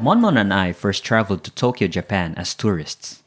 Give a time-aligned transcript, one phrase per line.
[0.00, 3.22] Monmon and I first traveled to Tokyo, Japan as tourists.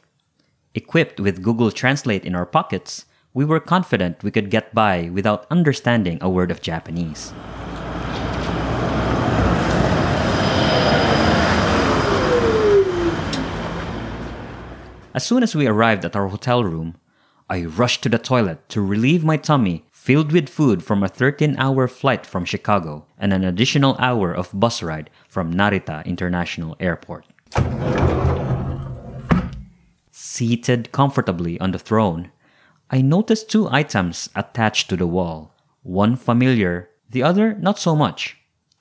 [0.73, 5.45] Equipped with Google Translate in our pockets, we were confident we could get by without
[5.51, 7.31] understanding a word of Japanese.
[15.13, 16.95] As soon as we arrived at our hotel room,
[17.47, 21.55] I rushed to the toilet to relieve my tummy filled with food from a 13
[21.57, 27.25] hour flight from Chicago and an additional hour of bus ride from Narita International Airport.
[30.11, 32.31] Seated comfortably on the throne,
[32.91, 38.35] I noticed two items attached to the wall one familiar, the other not so much.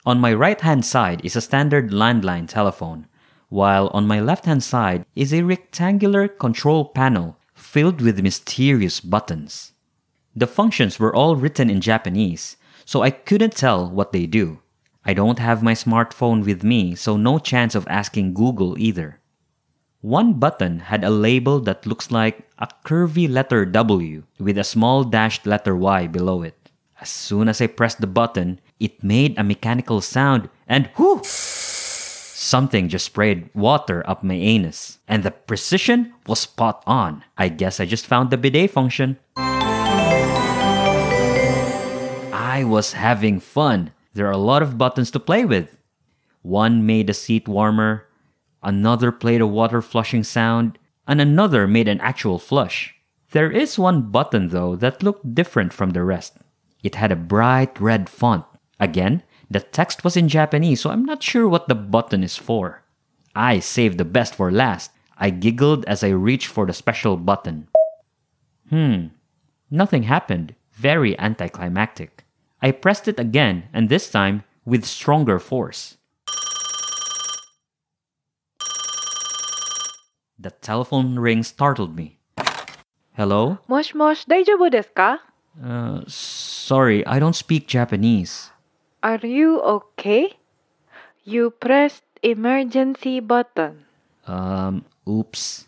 [0.05, 3.07] On my right hand side is a standard landline telephone,
[3.49, 9.73] while on my left hand side is a rectangular control panel filled with mysterious buttons.
[10.35, 14.61] The functions were all written in Japanese, so I couldn't tell what they do.
[15.05, 19.21] I don't have my smartphone with me, so no chance of asking Google either.
[20.01, 25.05] One button had a label that looks like a curvy letter W with a small
[25.05, 26.71] dashed letter Y below it.
[27.01, 31.21] As soon as I pressed the button, it made a mechanical sound and whoo!
[31.23, 34.99] Something just sprayed water up my anus.
[35.07, 37.24] And the precision was spot on.
[37.39, 39.19] I guess I just found the bidet function.
[42.63, 43.91] I was having fun.
[44.15, 45.79] There are a lot of buttons to play with.
[46.43, 48.07] One made the seat warmer,
[48.63, 52.95] another played a water flushing sound, and another made an actual flush.
[53.33, 56.38] There is one button though that looked different from the rest.
[56.85, 58.45] It had a bright red font.
[58.79, 62.85] Again, the text was in Japanese, so I'm not sure what the button is for.
[63.35, 64.93] I saved the best for last.
[65.19, 67.66] I giggled as I reached for the special button.
[68.71, 69.06] Hmm,
[69.69, 70.55] nothing happened.
[70.75, 72.22] Very anticlimactic.
[72.62, 75.99] I pressed it again, and this time with stronger force.
[80.39, 82.19] The telephone ring startled me.
[83.19, 83.59] Hello?
[83.67, 85.19] Mosh mosh, daijabu desu ka?
[85.59, 88.50] Uh, sorry, I don't speak Japanese.
[89.03, 90.39] Are you okay?
[91.25, 93.84] You pressed emergency button.
[94.27, 95.67] Um, oops.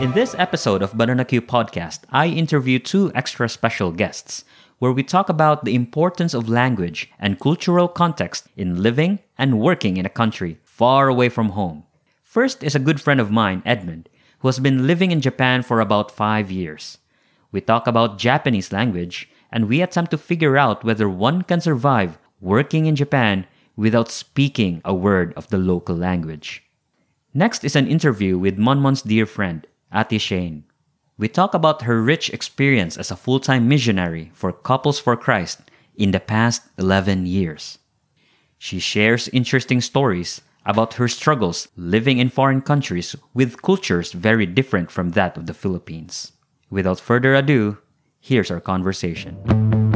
[0.00, 4.44] In this episode of Banana Q podcast, I interview two extra special guests
[4.78, 9.96] where we talk about the importance of language and cultural context in living and working
[9.96, 11.82] in a country far away from home.
[12.22, 15.80] First is a good friend of mine, Edmund, who has been living in Japan for
[15.80, 16.98] about five years.
[17.50, 22.18] We talk about Japanese language and we attempt to figure out whether one can survive
[22.40, 26.62] working in Japan without speaking a word of the local language.
[27.34, 30.64] Next is an interview with Monmon's dear friend, Ate Shane.
[31.16, 35.60] We talk about her rich experience as a full time missionary for Couples for Christ
[35.96, 37.78] in the past 11 years.
[38.58, 44.90] She shares interesting stories about her struggles living in foreign countries with cultures very different
[44.90, 46.32] from that of the Philippines.
[46.70, 47.78] Without further ado,
[48.20, 49.87] here's our conversation.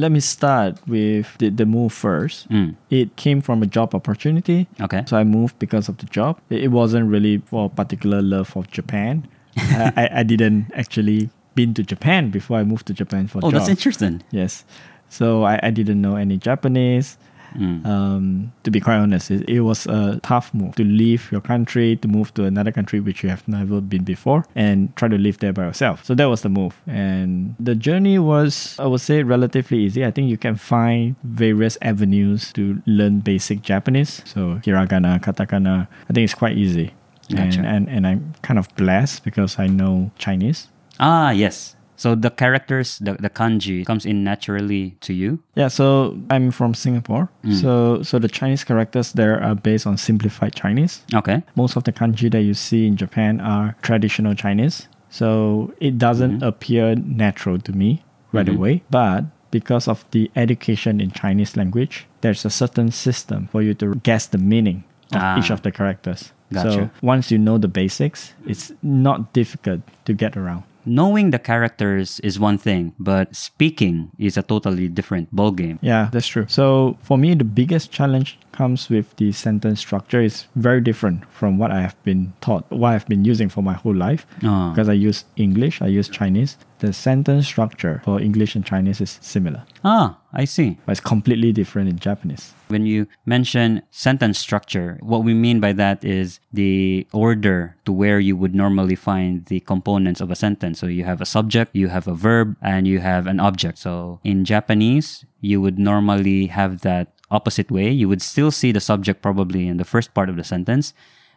[0.00, 2.48] Let me start with the, the move first.
[2.48, 2.74] Mm.
[2.88, 4.66] It came from a job opportunity.
[4.80, 5.02] Okay.
[5.06, 6.40] So I moved because of the job.
[6.48, 9.28] It, it wasn't really for particular love of Japan.
[9.56, 13.50] I, I, I didn't actually been to Japan before I moved to Japan for Oh,
[13.50, 13.52] job.
[13.60, 14.22] that's interesting.
[14.30, 14.64] Yes.
[15.08, 17.18] So I, I didn't know any Japanese.
[17.56, 21.96] Um, to be quite honest, it, it was a tough move to leave your country
[21.96, 25.38] to move to another country which you have never been before and try to live
[25.38, 26.04] there by yourself.
[26.04, 26.80] So that was the move.
[26.86, 30.04] And the journey was, I would say, relatively easy.
[30.04, 34.22] I think you can find various avenues to learn basic Japanese.
[34.24, 36.94] So hiragana, katakana, I think it's quite easy.
[37.30, 37.60] Gotcha.
[37.60, 40.68] And, and, and I'm kind of blessed because I know Chinese.
[40.98, 41.76] Ah, yes.
[42.00, 45.38] So the characters, the, the kanji comes in naturally to you?
[45.54, 47.28] Yeah, so I'm from Singapore.
[47.44, 47.52] Hmm.
[47.52, 51.02] So so the Chinese characters there are based on simplified Chinese.
[51.14, 51.42] Okay.
[51.56, 54.88] Most of the kanji that you see in Japan are traditional Chinese.
[55.10, 56.48] So it doesn't mm-hmm.
[56.48, 58.02] appear natural to me
[58.32, 58.56] right mm-hmm.
[58.56, 63.74] away, but because of the education in Chinese language, there's a certain system for you
[63.74, 65.38] to guess the meaning of Ah.
[65.38, 66.32] each of the characters.
[66.48, 66.72] Gotcha.
[66.72, 70.64] So once you know the basics, it's not difficult to get around.
[70.86, 75.78] Knowing the characters is one thing, but speaking is a totally different ballgame.
[75.82, 76.46] Yeah, that's true.
[76.48, 80.20] So for me, the biggest challenge comes with the sentence structure.
[80.20, 83.74] It's very different from what I have been taught, what I've been using for my
[83.74, 84.26] whole life.
[84.42, 84.70] Ah.
[84.70, 86.56] Because I use English, I use Chinese.
[86.80, 90.78] the sentence structure for English and Chinese is similar, Ah, I see.
[90.86, 92.54] but it's completely different in Japanese.
[92.70, 98.20] When you mention sentence structure, what we mean by that is the order to where
[98.20, 100.78] you would normally find the components of a sentence.
[100.78, 103.78] So you have a subject, you have a verb, and you have an object.
[103.78, 107.90] So in Japanese, you would normally have that opposite way.
[107.90, 110.94] You would still see the subject probably in the first part of the sentence,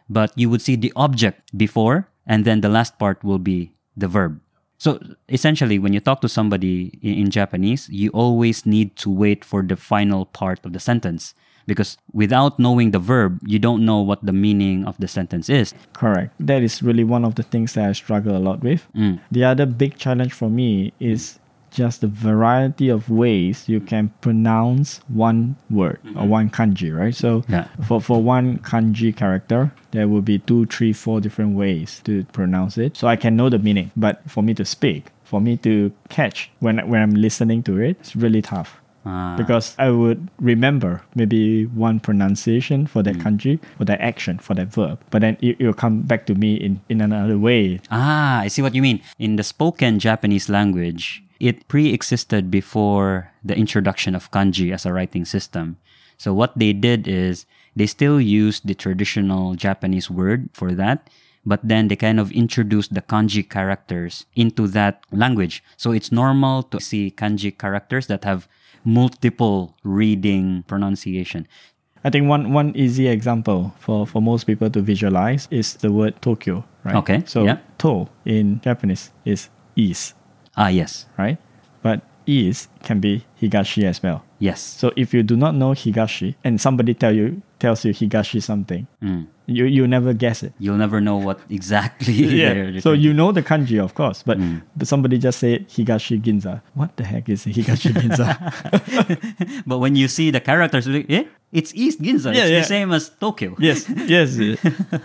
[0.08, 4.06] but you would see the object before, and then the last part will be the
[4.06, 4.40] verb.
[4.78, 4.98] So
[5.28, 9.62] essentially, when you talk to somebody in, in Japanese, you always need to wait for
[9.62, 11.34] the final part of the sentence
[11.66, 15.74] because without knowing the verb, you don't know what the meaning of the sentence is.
[15.92, 16.34] Correct.
[16.40, 18.86] That is really one of the things that I struggle a lot with.
[18.94, 19.20] Mm.
[19.30, 21.38] The other big challenge for me is
[21.74, 27.14] just the variety of ways you can pronounce one word or one kanji, right?
[27.14, 27.66] So Yeah.
[27.86, 32.78] for, for one kanji character, there will be two, three, four different ways to pronounce
[32.78, 32.96] it.
[32.96, 33.90] So I can know the meaning.
[33.96, 37.96] But for me to speak, for me to catch when, when I'm listening to it,
[38.00, 43.84] it's really tough Ah, because I would remember maybe one pronunciation for that kanji, for
[43.84, 47.02] that action, for that verb, but then it will come back to me in, in
[47.02, 47.80] another way.
[47.90, 49.00] ah, I see what you mean.
[49.18, 54.92] In the spoken Japanese language, it pre existed before the introduction of kanji as a
[54.92, 55.76] writing system.
[56.16, 57.46] So what they did is
[57.76, 61.10] they still used the traditional Japanese word for that,
[61.44, 65.62] but then they kind of introduced the kanji characters into that language.
[65.76, 68.48] So it's normal to see kanji characters that have
[68.84, 71.48] multiple reading pronunciation.
[72.04, 76.20] I think one, one easy example for, for most people to visualize is the word
[76.20, 76.96] Tokyo, right?
[76.96, 77.58] Okay, So yeah.
[77.78, 80.14] to in Japanese is is,
[80.56, 81.06] Ah, yes.
[81.18, 81.38] right?
[81.82, 84.24] But is can be higashi as well.
[84.38, 84.60] Yes.
[84.60, 88.86] So if you do not know higashi and somebody tell you tells you higashi something,
[89.02, 89.26] Mm.
[89.46, 90.52] You you never guess it.
[90.58, 92.80] You'll never know what exactly they're Yeah.
[92.80, 94.62] So you know the kanji, of course, but, Mm.
[94.76, 96.62] but somebody just said Higashi Ginza.
[96.74, 98.34] What the heck is Higashi Ginza?
[99.66, 102.34] But when you see the characters, eh, it's East Ginza.
[102.34, 102.60] Yeah, it's yeah.
[102.60, 103.54] the same as Tokyo.
[103.58, 104.34] yes, yes,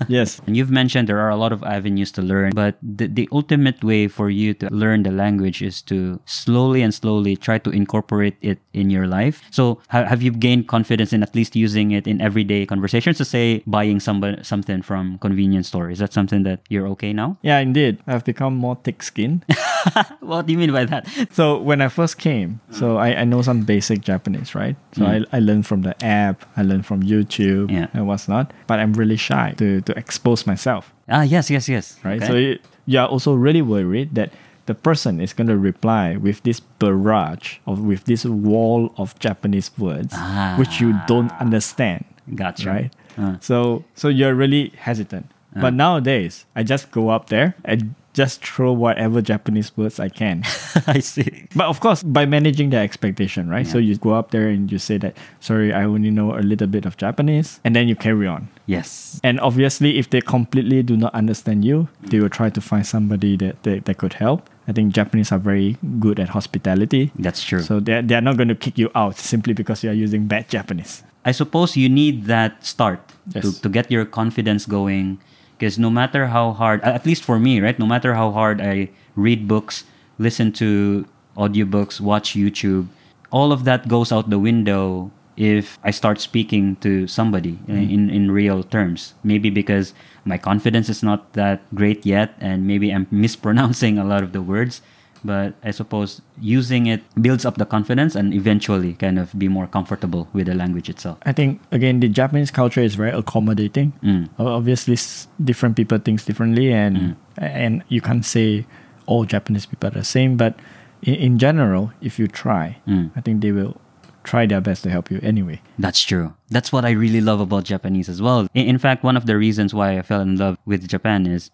[0.08, 0.42] yes.
[0.48, 3.84] And you've mentioned there are a lot of avenues to learn, but the, the ultimate
[3.84, 8.36] way for you to learn the language is to slowly and slowly try to incorporate
[8.42, 9.42] it in your life.
[9.52, 13.18] So, ha- have you gained confidence in at least using it in everyday conversations?
[13.20, 17.38] To say buying somebody, something from convenience store, is that something that you're okay now?
[17.42, 17.98] Yeah, indeed.
[18.08, 19.46] I've become more thick-skinned.
[20.20, 21.08] what do you mean by that?
[21.32, 24.76] so when I first came, so I, I know some basic Japanese, right?
[24.94, 27.88] So I, I learned from the app, I learned from YouTube Yeah.
[27.94, 28.52] and what's not.
[28.68, 31.98] But I'm really shy to, to expose myself, Ah, yes, yes, yes.
[32.04, 32.22] right?
[32.22, 32.28] Okay.
[32.28, 34.32] So it, you're also really worried that
[34.66, 39.72] the person is going to reply with this barrage of with this wall of Japanese
[39.80, 40.14] words
[40.58, 42.06] which you don't understand.
[42.36, 42.70] Gotcha.
[42.70, 42.94] right?
[43.20, 43.36] Uh.
[43.42, 45.30] So so you're really hesitant.
[45.56, 50.44] But nowadays, I just go up there and just throw whatever Japanese words I can.
[50.88, 51.48] I see.
[51.56, 53.66] but of course, by managing the expectation, right?
[53.66, 56.68] So you go up there and you say that, sorry, I only know a little
[56.68, 58.50] bit of Japanese, and then you carry on.
[58.66, 59.20] Yes.
[59.24, 63.38] And obviously, if they completely do not understand you, they will try to find somebody
[63.38, 64.50] that, that, that could help.
[64.70, 67.10] I think Japanese are very good at hospitality.
[67.18, 67.62] That's true.
[67.66, 70.48] So they're, they're not going to kick you out simply because you are using bad
[70.48, 71.02] Japanese.
[71.26, 73.02] I suppose you need that start
[73.34, 73.44] Yes.
[73.44, 75.20] to, to get your confidence going.
[75.58, 77.78] Because no matter how hard, at least for me, right?
[77.78, 79.84] No matter how hard I read books,
[80.18, 82.88] listen to audiobooks, watch YouTube,
[83.32, 88.10] all of that goes out the window if I start speaking to somebody in, in,
[88.10, 89.14] in real terms.
[89.24, 89.94] Maybe because
[90.26, 94.42] my confidence is not that great yet, and maybe I'm mispronouncing a lot of the
[94.42, 94.82] words.
[95.24, 99.68] But I suppose using it builds up the confidence and eventually kind of be more
[99.68, 101.18] comfortable with the language itself.
[101.26, 103.92] I think again the Japanese culture is very accommodating.
[104.04, 104.30] Mm.
[104.40, 104.96] Obviously,
[105.44, 108.66] different people think differently, and and you can't say
[109.08, 110.38] all Japanese people are the same.
[110.38, 110.56] But
[111.02, 113.12] in, in general, if you try, Mm.
[113.16, 113.76] I think they will
[114.24, 115.62] try their best to help you anyway.
[115.78, 116.36] That's true.
[116.50, 118.48] That's what I really love about Japanese as well.
[118.54, 121.52] In, fact, one of the reasons why I fell in love with Japan is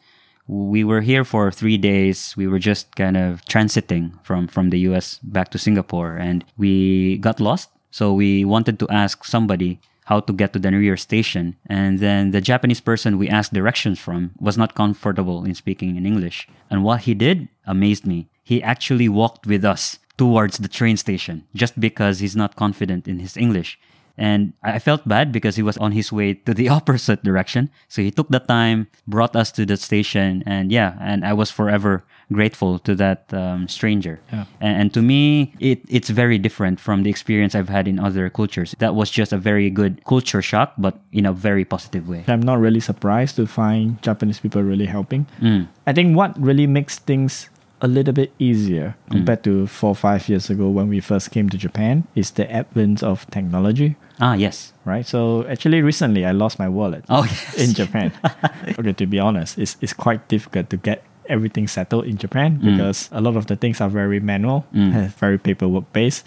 [0.48, 2.36] we were here for three days.
[2.38, 7.18] We were just kind of transiting from, from the US back to Singapore and we
[7.18, 7.70] got lost.
[7.92, 11.56] So we wanted to ask somebody how to get to the station.
[11.66, 16.06] And then the Japanese person we asked directions from was not comfortable in speaking in
[16.06, 16.48] English.
[16.70, 18.28] And what he did amazed me.
[18.44, 23.20] He actually walked with us towards the train station just because he's not confident in
[23.20, 23.80] his English.
[24.18, 27.70] And I felt bad because he was on his way to the opposite direction.
[27.88, 31.52] So he took the time, brought us to the station, and yeah, and I was
[31.52, 34.20] forever grateful to that um, stranger.
[34.32, 34.46] Yeah.
[34.60, 38.30] And, and to me, it, it's very different from the experience I've had in other
[38.30, 38.74] cultures.
[38.80, 42.24] That was just a very good culture shock, but in a very positive way.
[42.28, 45.28] I'm not really surprised to find Japanese people really helping.
[45.42, 45.68] Mm.
[45.86, 47.50] I think what really makes things
[47.82, 51.50] a little bit easier compared to four or five years ago when we first came
[51.50, 54.72] to Japan is the advent of technology, Ah, yes.
[54.86, 55.06] right?
[55.06, 57.56] So actually, recently I lost my wallet Oh, yes.
[57.56, 58.12] in Japan.
[58.80, 63.10] okay, to be honest, it's, it's quite difficult to get everything settled in Japan because
[63.12, 65.08] a lot of the things are very manual, Mm.
[65.20, 66.26] very paperwork based.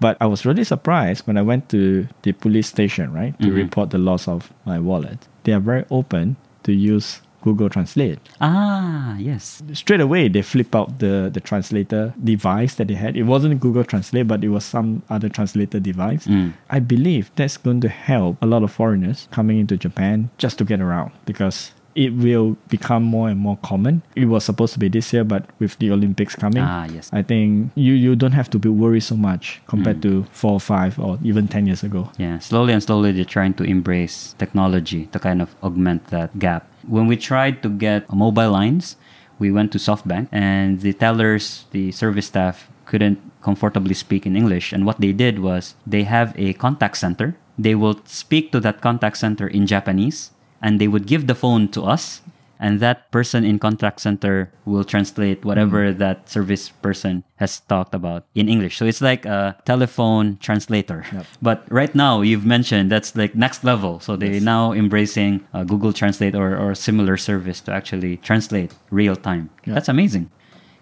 [0.00, 3.54] But I was really surprised when I went to the police station, right, to Mhm.
[3.56, 5.26] report the loss of my wallet.
[5.44, 8.18] They are very open to use Google Translate.
[8.40, 9.62] Ah, yes.
[9.72, 13.16] Straight away, they flip out the, the translator device that they had.
[13.16, 16.26] It wasn't Google Translate, but it was some other translator device.
[16.26, 16.54] Mm.
[16.70, 20.64] I believe that's going to help a lot of foreigners coming into Japan just to
[20.64, 24.02] get around because it will become more and more common.
[24.14, 27.08] It was supposed to be this year, but with the Olympics coming, Ah, yes.
[27.12, 30.60] I think you, you don't have to be worried so much compared to four or
[30.60, 32.10] five or even 10 years ago.
[32.18, 36.68] Yeah, slowly and slowly they're trying to embrace technology to kind of augment that gap.
[36.86, 38.96] When we tried to get mobile lines,
[39.38, 44.72] we went to SoftBank and the tellers, the service staff couldn't comfortably speak in English.
[44.72, 47.36] And what they did was they have a contact center.
[47.58, 50.30] They will speak to that contact center in Japanese
[50.66, 52.20] and they would give the phone to us
[52.58, 58.24] and that person in contact center will translate whatever that service person has talked about
[58.34, 58.78] in English.
[58.78, 61.04] So it's like a telephone translator.
[61.12, 61.26] Yep.
[61.42, 64.00] But right now, you've mentioned that's like next level.
[64.00, 69.16] So they're now embracing uh, Google Translate or, or similar service to actually translate real
[69.16, 69.50] time.
[69.66, 69.74] Yeah.
[69.74, 70.30] That's amazing.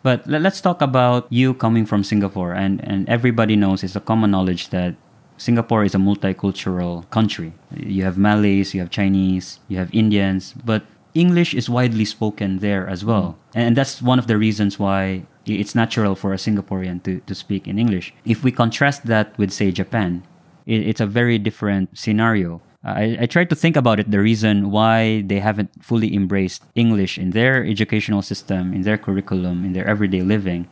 [0.02, 4.00] But let, us talk about you coming from Singapore, and, and everybody knows it's a
[4.00, 4.96] common knowledge that
[5.44, 7.52] Singapore is a multicultural country.
[7.76, 10.82] You have Malays, you have Chinese, you have Indians, but
[11.12, 13.36] English is widely spoken there as well.
[13.52, 13.60] Mm.
[13.60, 17.68] And that's one of the reasons why it's natural for a Singaporean to, to speak
[17.68, 18.14] in English.
[18.24, 20.24] If we contrast that with, say, Japan,
[20.64, 22.62] it, it's a very different scenario.
[22.82, 27.18] I, I tried to think about it, the reason why they haven't fully embraced English
[27.18, 30.68] in their educational system, in their curriculum, in their everyday living.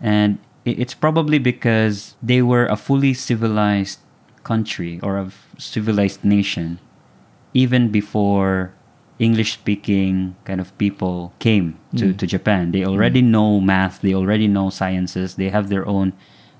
[0.00, 0.38] And
[0.72, 4.00] it's probably because they were a fully civilized
[4.42, 6.78] country or a civilized nation
[7.54, 8.74] even before
[9.18, 12.72] English speaking kind of people came to, to Japan.
[12.72, 16.12] They already know math, they already know sciences, they have their own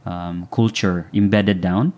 [0.07, 1.93] um, culture embedded down.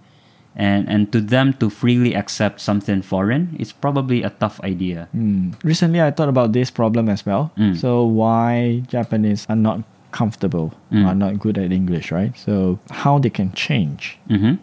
[0.57, 5.07] And, and to them to freely accept something foreign, it's probably a tough idea.
[5.15, 5.55] Mm.
[5.62, 7.53] Recently, I thought about this problem as well.
[7.57, 7.77] Mm.
[7.77, 11.07] So, why Japanese are not comfortable, Mm.
[11.07, 12.33] are not good at English, right?
[12.37, 14.55] So, how they can change hmm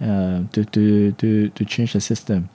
[0.00, 2.48] uh, to, to, to, to change the system.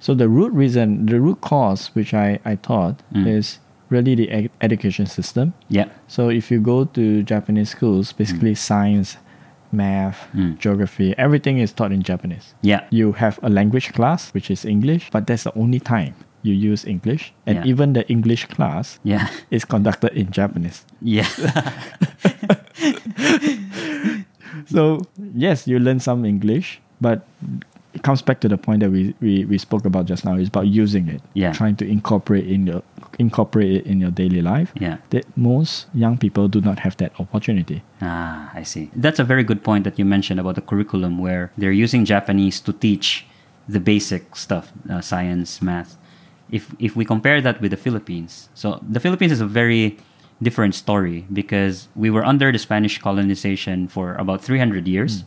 [0.00, 3.26] So, the root reason, the root cause, which I, I thought, Mm.
[3.38, 3.58] is
[3.90, 5.52] really the ed- education system.
[5.68, 5.86] Yeah.
[6.08, 9.16] So, if you go to Japanese schools, basically science,
[9.72, 10.58] math, Mm.
[10.58, 12.54] geography, everything is taught in Japanese.
[12.62, 12.80] Yeah.
[12.90, 16.84] You have a language class, which is English, but that's the only time you use
[16.84, 17.32] English.
[17.46, 17.66] And Yeah.
[17.70, 19.28] even the English class Yeah.
[19.50, 20.84] is conducted in Japanese.
[21.02, 21.28] Yeah.
[24.66, 25.00] So,
[25.34, 27.24] yes, you learn some English, but
[27.94, 30.34] it comes back to the point that we, we, we spoke about just now.
[30.36, 31.52] It's about using it, Yeah.
[31.52, 32.82] trying to incorporate in your
[33.18, 34.72] incorporate it in your daily life.
[34.80, 34.96] yeah.
[35.10, 37.82] That most young people do not have that opportunity.
[38.00, 38.90] Ah, I see.
[38.96, 42.60] That's a very good point that you mentioned about the curriculum where they're using Japanese
[42.60, 43.26] to teach
[43.68, 45.96] the basic stuff, uh, science, math.
[46.52, 49.98] If if we compare that with the Philippines, so the Philippines is a very
[50.42, 55.24] different story because we were under the Spanish colonization for about 300 years.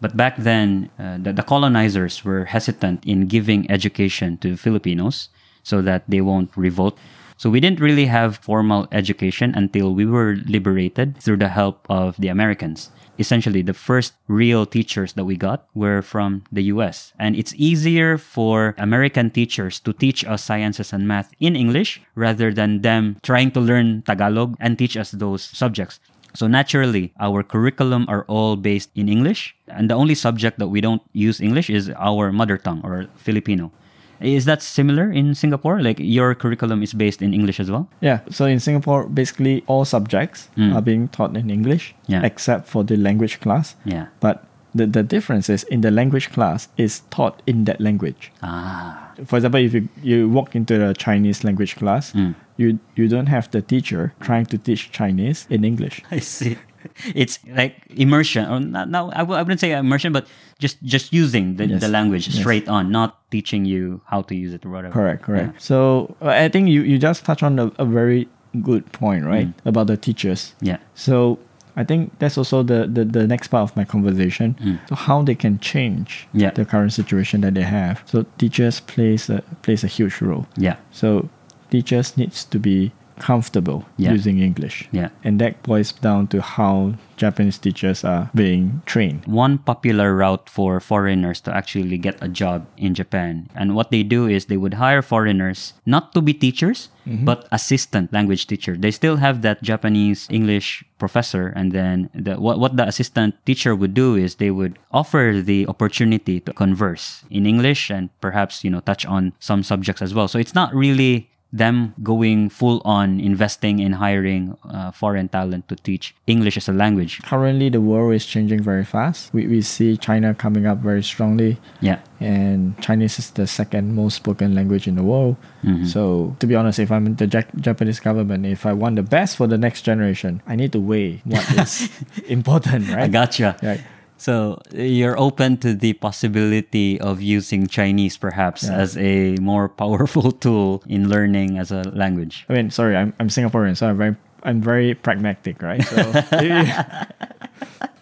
[0.00, 5.28] But back then, uh, the, the colonizers were hesitant in giving education to Filipinos
[5.62, 6.98] so that they won't revolt.
[7.36, 12.16] So we didn't really have formal education until we were liberated through the help of
[12.18, 12.90] the Americans.
[13.18, 17.12] Essentially, the first real teachers that we got were from the US.
[17.18, 22.52] And it's easier for American teachers to teach us sciences and math in English rather
[22.52, 25.98] than them trying to learn Tagalog and teach us those subjects.
[26.34, 30.80] So naturally, our curriculum are all based in English, and the only subject that we
[30.80, 33.72] don't use English is our mother tongue or Filipino.
[34.20, 35.80] Is that similar in Singapore?
[35.82, 37.88] Like your curriculum is based in English as well?
[38.00, 40.74] Yeah, so in Singapore, basically all subjects Mm.
[40.74, 42.22] are being taught in English, Yeah.
[42.24, 43.76] except for the language class.
[43.84, 44.06] Yeah.
[44.20, 44.44] But
[44.74, 48.32] the, the difference is in the language class is taught in that language.
[48.42, 49.10] Ah.
[49.26, 52.34] For example, if you, you walk into a Chinese language class, Mm.
[52.56, 56.02] you, you don't have the teacher trying to teach Chinese in English.
[56.10, 56.56] I see.
[57.14, 60.26] It's like immersion, or not, no, I w- I wouldn't say immersion, but
[60.58, 61.80] just just using the, Yes.
[61.80, 62.38] the language Yes.
[62.38, 64.92] straight on, not teaching you how to use it or whatever.
[64.92, 65.60] Correct, correct.
[65.62, 68.28] So uh, I think you, you just touched on a, a very
[68.62, 69.48] good point, right?
[69.64, 70.54] About the teachers.
[70.60, 70.78] Yeah.
[70.94, 71.38] So
[71.76, 74.80] I think that's also the, the, the next part of my conversation.
[74.88, 76.50] So how they can change Yeah.
[76.50, 78.02] the current situation that they have.
[78.06, 80.46] So teachers plays a plays a huge role.
[80.56, 80.76] Yeah.
[80.90, 81.28] So
[81.70, 84.12] teachers needs to be comfortable Yeah.
[84.12, 84.88] using English.
[84.92, 85.08] Yeah.
[85.24, 89.26] And that boils down to how Japanese teachers are being trained.
[89.26, 93.48] one popular route for foreigners to actually get a job in Japan.
[93.54, 97.24] And what they do is they would hire foreigners not to be teachers, mm-hmm.
[97.24, 98.76] but assistant language teacher.
[98.76, 103.74] They still have that Japanese English professor and then the, what, what the assistant teacher
[103.74, 108.70] would do is they would offer the opportunity to converse in English and perhaps, you
[108.70, 110.28] know, touch on some subjects as well.
[110.28, 115.76] So it's not really them going full on investing in hiring uh, foreign talent to
[115.76, 117.22] teach English as a language.
[117.22, 119.32] Currently, the world is changing very fast.
[119.32, 121.56] We, we see China coming up very strongly.
[121.80, 122.00] Yeah.
[122.20, 125.36] and Chinese is the second most spoken language in the world.
[125.64, 125.86] Mm-hmm.
[125.86, 129.36] So, to be honest, if I'm the Ja- Japanese government, if I want the best
[129.36, 131.88] for the next generation, I need to weigh what is
[132.28, 133.04] important, right?
[133.04, 133.56] I gotcha.
[133.62, 133.80] Right.
[134.18, 138.74] So you're open to the possibility of using Chinese perhaps Yeah.
[138.82, 142.44] as a more powerful tool in learning as a language.
[142.50, 145.82] I mean, sorry, I'm, I'm Singaporean, so I'm very I'm very pragmatic, right?
[145.82, 145.98] So,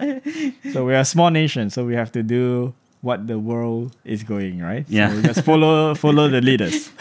[0.72, 4.22] so we are a small nation, so we have to do what the world is
[4.22, 4.84] going, right?
[4.88, 5.12] Yeah.
[5.12, 6.90] So just follow follow the leaders.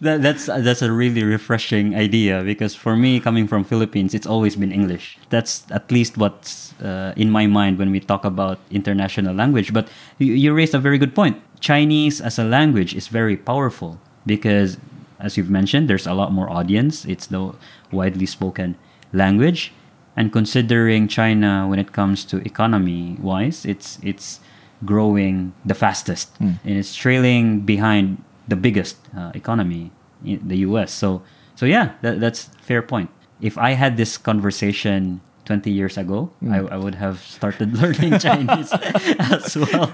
[0.00, 4.56] That, that's that's a really refreshing idea because for me coming from Philippines it's always
[4.56, 5.18] been English.
[5.28, 9.74] That's at least what's uh, in my mind when we talk about international language.
[9.74, 9.88] But
[10.18, 11.36] you, you raised a very good point.
[11.60, 14.78] Chinese as a language is very powerful because
[15.20, 17.04] as you've mentioned there's a lot more audience.
[17.04, 17.52] It's the
[17.92, 18.76] widely spoken
[19.12, 19.72] language
[20.16, 24.40] and considering China when it comes to economy wise it's it's
[24.84, 26.30] growing the fastest.
[26.40, 29.92] And it's trailing behind the biggest uh, economy
[30.24, 31.22] in the US so
[31.54, 33.10] so yeah that, that's fair point.
[33.40, 38.72] If I had this conversation 20 years ago I, I would have started learning Chinese
[39.18, 39.90] as well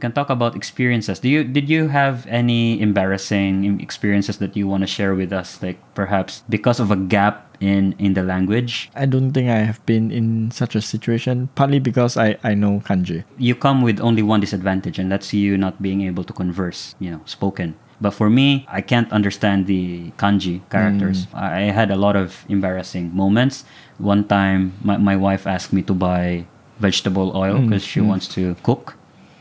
[0.00, 1.20] we can talk about experiences.
[1.20, 5.60] Do you did you have any embarrassing experiences that you want to share with us?
[5.60, 9.84] Like perhaps because of a gap in in the language, I don't think I have
[9.84, 13.28] been in such a situation, partly because I, I know kanji.
[13.36, 16.96] you come with only one disadvantage, and that's you not being able to converse.
[16.96, 17.76] You know, spoken.
[18.00, 21.28] But for me, I can't understand the kanji characters.
[21.28, 21.36] Mm.
[21.36, 23.68] I I had a lot of embarrassing moments.
[24.00, 26.48] One time, my, my wife asked me to buy
[26.80, 28.08] vegetable oil mm, because she mm.
[28.08, 28.96] wants to cook.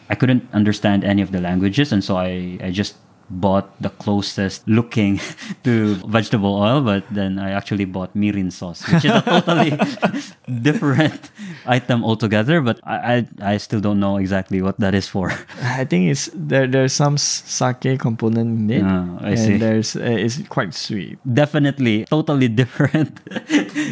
[0.10, 2.96] I couldn't understand any of the languages, and so I, I just
[3.30, 5.22] bought the closest looking
[5.64, 9.78] to vegetable oil, but then I actually bought mirin sauce, which is a totally
[10.62, 11.30] different
[11.66, 12.62] item altogether.
[12.62, 15.32] But I, I, I still don't know exactly what that is for.
[15.62, 16.66] I think it's there.
[16.68, 19.58] There's some sake component in it, Ah, I and see.
[19.58, 21.20] there's uh, it's quite sweet.
[21.32, 23.20] Definitely, totally different.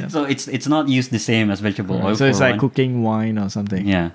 [0.10, 2.16] So it's it's not used the same as vegetable oil.
[2.16, 2.60] so it's like one.
[2.60, 3.86] cooking wine or something.
[3.88, 4.12] Yeah.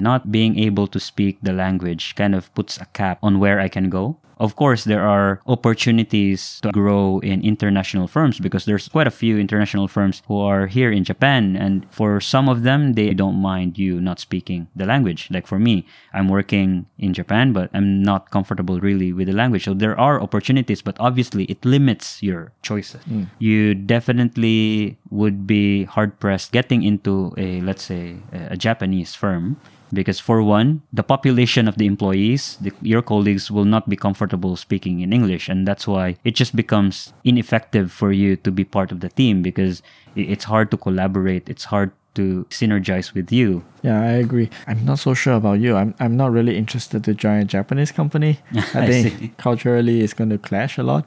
[0.00, 3.68] Not being able to speak the language kind of puts a cap on where I
[3.68, 4.18] can go.
[4.38, 9.38] Of course, there are opportunities to grow in international firms because there's quite a few
[9.38, 11.54] international firms who are here in Japan.
[11.54, 15.28] And for some of them, they don't mind you not speaking the language.
[15.30, 19.64] Like for me, I'm working in Japan, but I'm not comfortable really with the language.
[19.64, 23.02] So there are opportunities, but obviously it limits your choices.
[23.04, 23.24] Hmm.
[23.38, 29.56] You definitely would be hard pressed getting into a, let's say, a a Japanese firm
[29.94, 34.56] because for one the population of the employees the, your colleagues will not be comfortable
[34.56, 38.90] speaking in english and that's why it just becomes ineffective for you to be part
[38.92, 39.82] of the team because
[40.16, 44.48] it's hard to collaborate it's hard to synergize with you Yeah, I agree.
[44.70, 45.74] I'm not so sure about you.
[45.74, 48.38] I'm I'm not really interested to join a Japanese company.
[48.72, 49.28] I, I think see.
[49.36, 51.04] culturally it's going to clash a lot.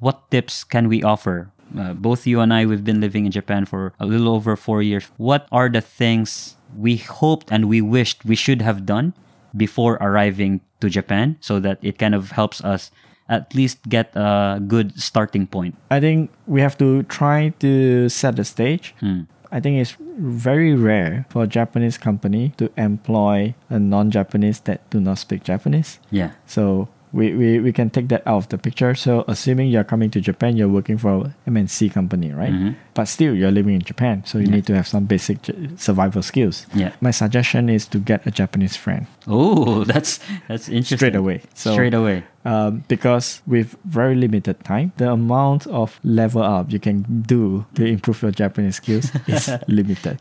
[0.00, 3.64] what tips can we offer uh, both you and i we've been living in japan
[3.64, 8.24] for a little over four years what are the things we hoped and we wished
[8.24, 9.14] we should have done
[9.56, 12.90] before arriving to japan so that it kind of helps us
[13.28, 18.36] at least get a good starting point I think we have to try to set
[18.36, 18.94] the stage.
[19.00, 19.22] Hmm.
[19.50, 25.00] I think it's very rare for a Japanese company to employ a non-Japanese that do
[25.00, 25.98] not speak Japanese.
[26.10, 28.94] yeah So we, we, we can take that out of the picture.
[28.94, 32.52] So assuming you're coming to Japan, you're working for a MNC company, right?
[32.52, 32.74] Mhm.
[32.94, 34.54] But still you're living in Japan, so you Yeah.
[34.56, 36.66] need to have some basic j- survival skills.
[36.74, 36.92] Yeah.
[37.00, 41.42] My suggestion is to get a Japanese friend oh that's that's interesting straight away.
[41.54, 46.78] So straight away um, because with very limited time, the amount of level up you
[46.80, 50.18] can do to improve your Japanese skills is limited.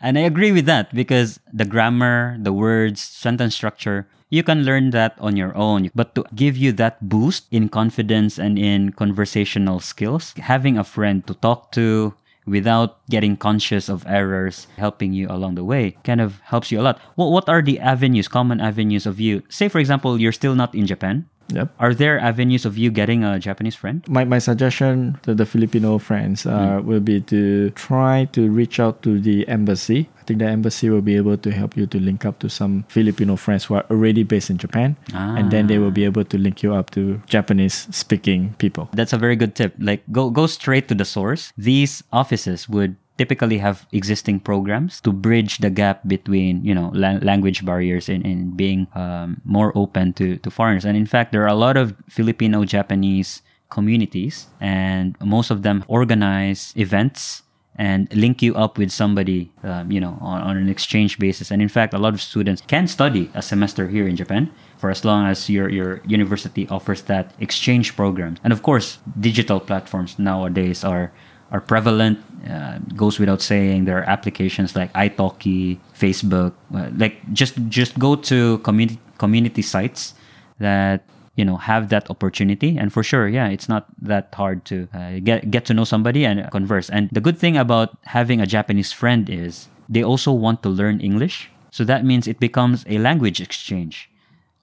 [0.00, 4.90] And I agree with that because the grammar, the words, sentence structure, you can learn
[4.90, 5.94] that on your own.
[5.94, 11.24] But to give you that boost in confidence and in conversational skills, having a friend
[11.30, 12.14] to talk to,
[12.46, 16.84] without getting conscious of errors helping you along the way kind of helps you a
[16.84, 17.00] lot.
[17.14, 19.42] What what are the avenues, common avenues of you?
[19.48, 21.24] Say for example, you're still not in Japan.
[21.48, 21.74] Yep.
[21.78, 24.04] Are there avenues of you getting a Japanese friend?
[24.08, 29.02] My, my suggestion to the Filipino friends uh, will be to try to reach out
[29.02, 30.08] to the embassy.
[30.20, 32.84] I think the embassy will be able to help you to link up to some
[32.88, 34.96] Filipino friends who are already based in Japan.
[35.12, 38.88] And then they will be able to link you up to Japanese speaking people.
[38.92, 39.74] That's a very good tip.
[39.78, 41.52] Like go go straight to the source.
[41.58, 47.22] These offices would typically have existing programs to bridge the gap between you know la-
[47.22, 51.42] language barriers and, and being um, more open to, to foreigners and in fact there
[51.42, 57.42] are a lot of filipino japanese communities and most of them organize events
[57.76, 61.60] and link you up with somebody um, you know on, on an exchange basis and
[61.60, 65.04] in fact a lot of students can study a semester here in japan for as
[65.04, 68.36] long as your your university offers that exchange program.
[68.44, 71.12] and of course digital platforms nowadays are
[71.54, 72.18] are prevalent
[72.50, 78.16] uh, goes without saying there are applications like italki facebook uh, like just just go
[78.16, 80.14] to community community sites
[80.58, 82.76] that you know have that opportunity.
[82.78, 86.24] And for sure yeah it's not that hard to uh, get get to know somebody
[86.26, 86.90] and converse.
[86.90, 91.00] And the good thing about having a japanese friend is they also want to learn
[91.00, 91.50] english.
[91.70, 94.10] So that means it becomes a language exchange.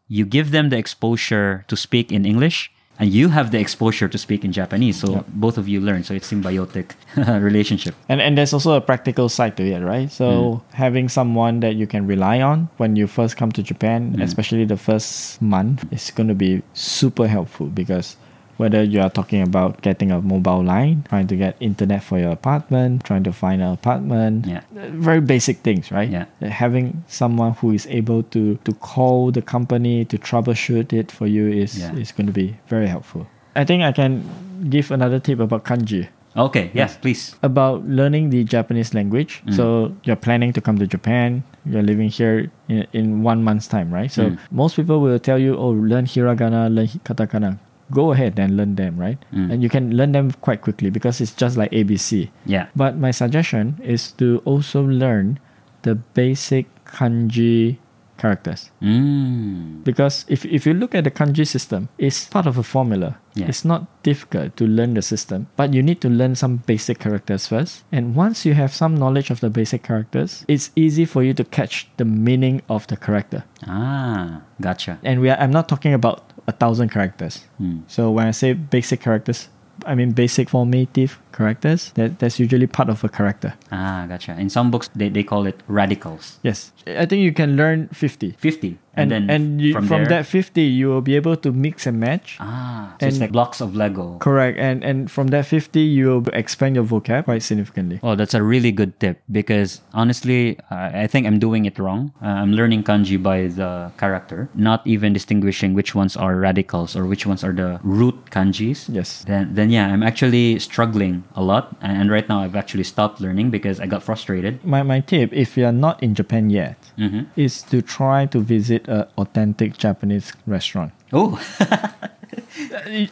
[0.07, 4.17] You give them the exposure to speak in english and you have the exposure to
[4.17, 6.91] speak in japanese so both of you learn so it's symbiotic
[7.41, 7.95] relationship.
[8.09, 10.11] And and there's also a practical side to it, right?
[10.11, 10.73] So mm.
[10.73, 14.23] having someone that you can rely on when you first come to Japan, mm.
[14.23, 18.15] especially the first month, is going to be super helpful because
[18.61, 22.29] whether you are talking about getting a mobile line, trying to get internet for your
[22.39, 24.61] apartment, trying to find an apartment, Yeah.
[25.09, 26.09] very basic things, right?
[26.17, 26.25] Yeah.
[26.41, 31.25] Uh, Having someone who is able to to call the company to troubleshoot it for
[31.35, 31.97] you is Yeah.
[32.05, 33.25] is going to be very helpful.
[33.55, 34.21] I think I can
[34.69, 36.07] give another tip about kanji
[36.41, 39.41] okay yes please about learning the Japanese language.
[39.43, 39.53] Mm.
[39.57, 39.65] So
[40.07, 41.43] you're planning to come to Japan.
[41.65, 44.07] You're living here in, in one month's time, right?
[44.17, 44.37] So Mm.
[44.61, 47.51] most people will tell you, "Oh, learn hiragana, learn katakana."
[47.91, 49.19] Go ahead and learn them, right?
[49.33, 49.51] Mm.
[49.51, 52.29] And you can learn them quite quickly because it's just like ABC.
[52.45, 55.39] yeah But my suggestion is to also learn
[55.83, 57.77] the basic kanji
[58.17, 59.83] characters mm.
[59.83, 63.47] because if, if you look at the kanji system it's part of a formula Yeah.
[63.47, 67.47] it's not difficult to learn the system but you need to learn some basic characters
[67.47, 71.33] first and once you have some knowledge of the basic characters it's easy for you
[71.33, 75.93] to catch the meaning of the character ah gotcha and we are, i'm not talking
[75.95, 77.45] about a thousand characters.
[77.61, 77.83] Mm.
[77.87, 79.49] so when i say basic characters
[79.85, 83.53] i mean basic formative characters that, that's usually part of a character.
[83.71, 84.37] Ah gotcha.
[84.37, 86.39] In some books they, they call it radicals.
[86.43, 86.71] Yes.
[86.85, 90.21] I think you can learn 50 50 and, and, then and you, from, from, there,
[90.21, 93.61] that 50 you will be able to mix and match ah so it's like blocks
[93.61, 97.99] of lego Correct, and and from that fifty, you will expand your vocab quite significantly.
[98.03, 102.13] Oh, that's a really good tip because honestly, I I think I'm doing it wrong.
[102.21, 107.05] Uh, I'm learning kanji by the character, not even distinguishing which ones are radicals or
[107.05, 108.85] which ones are the root kanjis.
[108.89, 109.23] Yes.
[109.25, 113.21] Then, then yeah, I'm actually struggling a lot, and, and right now I've actually stopped
[113.21, 114.61] learning because I got frustrated.
[114.63, 117.25] My my tip, if you are not in Japan yet, Mhm.
[117.35, 120.91] is to try to visit a authentic Japanese restaurant.
[121.13, 121.39] Oh,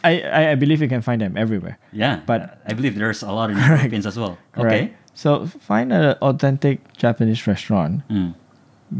[0.04, 1.78] I, I I believe you can find them everywhere.
[1.92, 3.80] yeah, But- I believe there's a lot in the Correct.
[3.80, 4.38] Philippines as well.
[4.52, 4.74] Correct.
[4.84, 4.94] Okay.
[5.14, 8.02] So find an authentic Japanese restaurant.
[8.08, 8.34] Mm.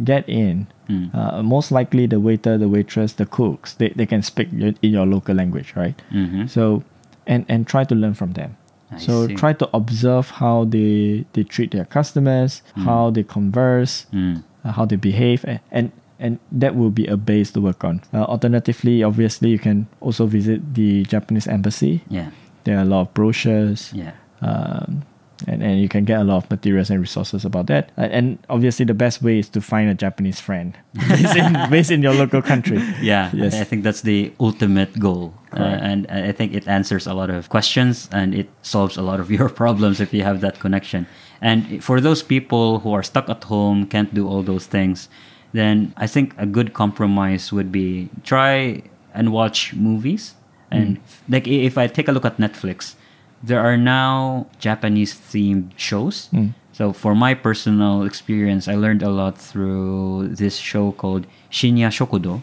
[0.05, 0.67] Get in.
[0.89, 1.15] Mm.
[1.15, 4.91] Uh, most likely, the waiter, the waitress, the cooks, they, they can speak your- in
[4.91, 6.01] your local language, right?
[6.13, 6.49] Mhm.
[6.49, 6.83] So,
[7.27, 8.57] and and try to learn from them.
[8.93, 9.35] I so see.
[9.35, 14.43] try to observe how they they treat their customers, how they converse, Mm.
[14.65, 18.01] uh, how they behave, and, and and that will be a base to work on.
[18.13, 22.03] Uh, alternatively, obviously, you can also visit the Japanese embassy.
[22.09, 22.31] Yeah.
[22.65, 24.13] There are a lot of brochures, Yeah.
[24.43, 25.03] um,
[25.49, 27.91] and and you can get a lot of materials and resources about that.
[27.97, 30.77] Uh, and obviously, the best way is to find a Japanese friend
[31.09, 32.77] based in, based in your local country.
[33.01, 33.55] Yeah, Yes.
[33.55, 35.33] I think that's the ultimate goal.
[35.57, 39.19] Uh, and I think it answers a lot of questions and it solves a lot
[39.19, 41.07] of your problems if you have that connection.
[41.41, 45.09] And for those people who are stuck at home, can't do all those things,
[45.53, 48.83] then I think a good compromise would be try
[49.15, 50.35] and watch movies.
[50.71, 51.33] And hmm.
[51.33, 52.95] like if I take a look at Netflix,
[53.43, 56.29] there are now Japanese themed shows.
[56.31, 56.49] Hmm.
[56.73, 62.41] So for my personal experience, I learned a lot through this show called Shinya Shokudo,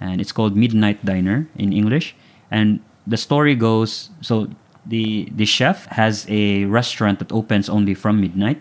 [0.00, 2.16] and it's called Midnight Diner in English.
[2.50, 4.48] And the story goes so
[4.86, 8.60] the the chef has a restaurant that opens only from midnight,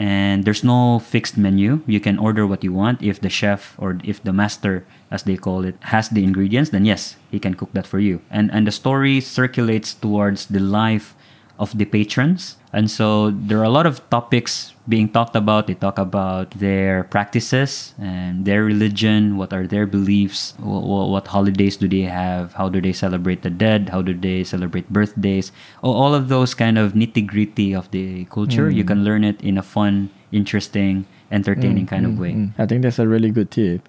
[0.00, 1.84] and there's no fixed menu.
[1.86, 3.02] You can order what you want.
[3.02, 6.86] If the chef or if the master, as they call it, has the ingredients, then
[6.86, 8.24] yes, he can cook that for you.
[8.32, 11.12] And and the story circulates towards the life
[11.60, 15.66] of the patrons And so there are a lot of topics being talked about.
[15.66, 21.76] They talk about their practices and their religion, what are their beliefs, what, what holidays
[21.76, 25.50] do they have, how do they celebrate the dead, how do they celebrate birthdays.
[25.82, 28.70] All of those kind of nitty gritty of the culture.
[28.70, 28.88] You mm.
[28.88, 32.32] can learn it in a fun, interesting, entertaining mm, kind of mm, way.
[32.32, 33.88] Mm, I think that's a really good tip.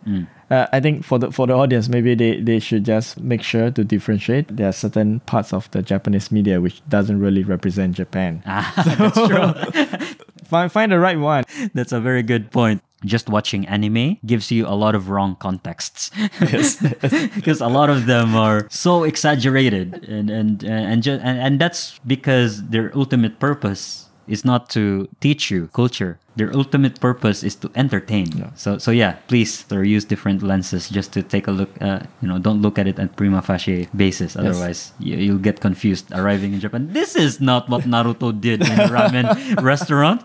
[0.51, 3.71] Uh, I think for the for the audience, maybe they, they should just make sure
[3.71, 4.53] to differentiate.
[4.53, 8.43] There are certain parts of the Japanese media which doesn't really represent Japan.
[8.45, 8.67] Ah,
[8.99, 10.07] that's true.
[10.51, 11.45] Find find the right one.
[11.73, 12.83] That's a very good point.
[13.05, 16.11] Just watching anime gives you a lot of wrong contexts.
[16.41, 21.97] Because a lot of them are so exaggerated and and and, ju- and and that's
[22.05, 26.17] because their ultimate purpose is not to teach you culture.
[26.39, 28.31] Their ultimate purpose is to entertain.
[28.55, 31.69] So so yeah, please or use different lenses just to take a look.
[31.83, 34.39] Uh, you know, don't look at it at prima facie basis.
[34.39, 36.87] Otherwise, you, you'll get confused arriving in Japan.
[36.95, 39.27] This is not what Naruto did in a ramen
[39.59, 40.23] restaurant.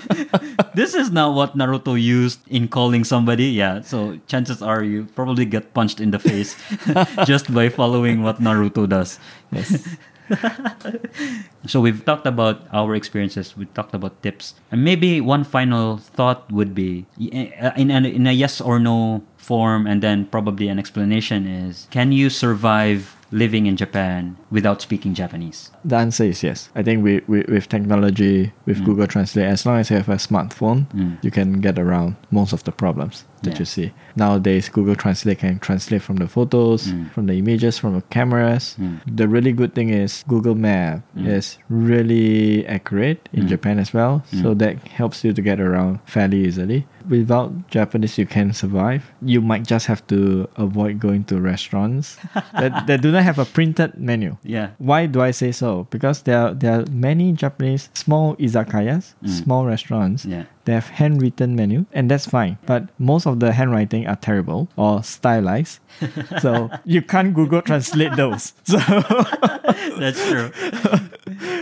[0.74, 3.52] this is not what Naruto used in calling somebody.
[3.52, 6.56] Yeah, so chances are you probably get punched in the face
[7.28, 9.20] just by following what Naruto does.
[9.52, 9.84] Yes.
[11.66, 13.56] So we've talked about our experiences.
[13.56, 18.26] We've talked about tips, and maybe one final thought would be uh, in a, in
[18.26, 23.66] a yes or no form, and then probably an explanation is: Can you survive living
[23.66, 25.72] in Japan without speaking Japanese?
[25.84, 26.70] The answer is yes.
[26.76, 30.14] I think we, we, with technology, with Google Translate, as long as you have a
[30.14, 30.86] smartphone,
[31.22, 33.58] you can get around most of the problems that Yeah.
[33.58, 33.92] you see.
[34.16, 37.10] Nowadays, Google Translate can translate from the photos, mm.
[37.12, 38.76] from the images, from the cameras.
[38.80, 39.00] Mm.
[39.06, 41.26] The really good thing is Google Map mm.
[41.26, 46.44] is really accurate in Japan as well, so that helps you to get around fairly
[46.46, 46.86] easily.
[47.08, 49.12] Without Japanese, you can survive.
[49.22, 52.16] You might just have to avoid going to restaurants
[52.52, 54.36] that, that do not have a printed menu.
[54.42, 54.70] Yeah.
[54.78, 55.86] Why do I say so?
[55.90, 60.24] Because there are, there are many Japanese small izakayas, small restaurants.
[60.24, 60.44] Yeah.
[60.66, 62.58] They have handwritten menu, and that's fine.
[62.66, 65.78] But most of the handwriting are terrible or stylized,
[66.42, 68.52] so you can't Google translate those.
[68.66, 68.78] So,
[69.98, 70.50] That's true.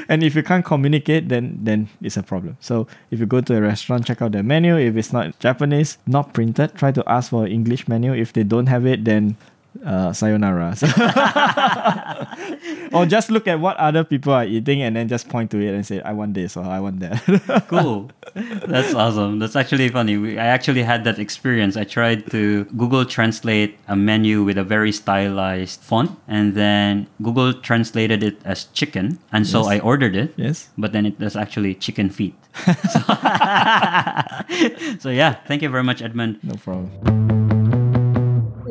[0.08, 2.56] and if you can't communicate, then then it's a problem.
[2.60, 4.76] So if you go to a restaurant, check out the menu.
[4.76, 8.12] If it's not Japanese, not printed, try to ask for an English menu.
[8.12, 9.36] If they don't have it, then
[9.84, 10.76] uh, sayonara.
[12.92, 15.74] Or just look at what other people are eating and then just point to it
[15.74, 17.64] and say, I want this or I want that.
[17.68, 18.10] cool.
[18.34, 19.40] That's awesome.
[19.40, 20.16] That's actually funny.
[20.16, 21.76] We, I actually had that experience.
[21.76, 27.52] I tried to Google Translate a menu with a very stylized font, and then Google
[27.52, 29.68] translated it as chicken, and so Yes.
[29.68, 30.32] I ordered it.
[30.36, 30.68] yes?
[30.78, 32.34] But then it was actually chicken feet.
[32.92, 33.00] so,
[35.00, 36.38] so yeah, thank you very much, Edmund.
[36.42, 37.53] No problem.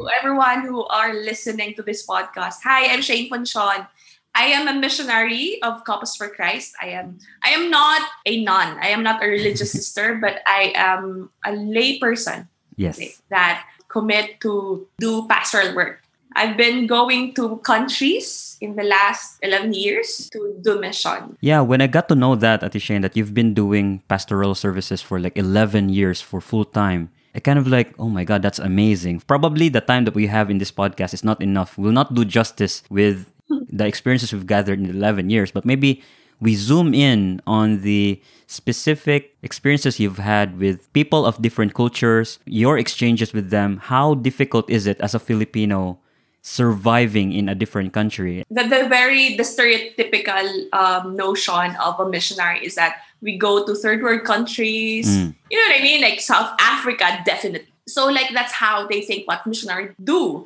[0.03, 2.59] To everyone who are listening to this podcast.
[2.67, 3.87] Hi, I'm Shane Fonchon.
[4.35, 6.75] I am a missionary of Couples for Christ.
[6.83, 8.75] I am I am not a nun.
[8.83, 12.99] I am not a religious sister, but I am a lay person Yes.
[13.31, 16.03] that commit to do pastoral work.
[16.35, 21.37] I've been going to countries in the last 11 years to do mission.
[21.39, 24.99] Yeah, when I got to know that, Ate Shane, that you've been doing pastoral services
[24.99, 27.07] for like 11 years for full time,
[27.41, 29.21] Kind of like, oh my God, that's amazing.
[29.21, 31.77] Probably the time that we have in this podcast is not enough.
[31.77, 36.03] We'll not do justice with the experiences we've gathered in 11 years, but maybe
[36.39, 42.77] we zoom in on the specific experiences you've had with people of different cultures, your
[42.77, 43.77] exchanges with them.
[43.77, 45.99] How difficult is it as a Filipino
[46.43, 48.43] surviving in a different country?
[48.51, 50.43] the, the very the stereotypical
[50.75, 55.07] um, notion of a missionary is that we go to third world countries.
[55.07, 55.33] Mm.
[55.49, 56.03] you know what i mean?
[56.03, 57.71] Like south africa definitely.
[57.87, 60.45] So like that's how they think what missionaries do.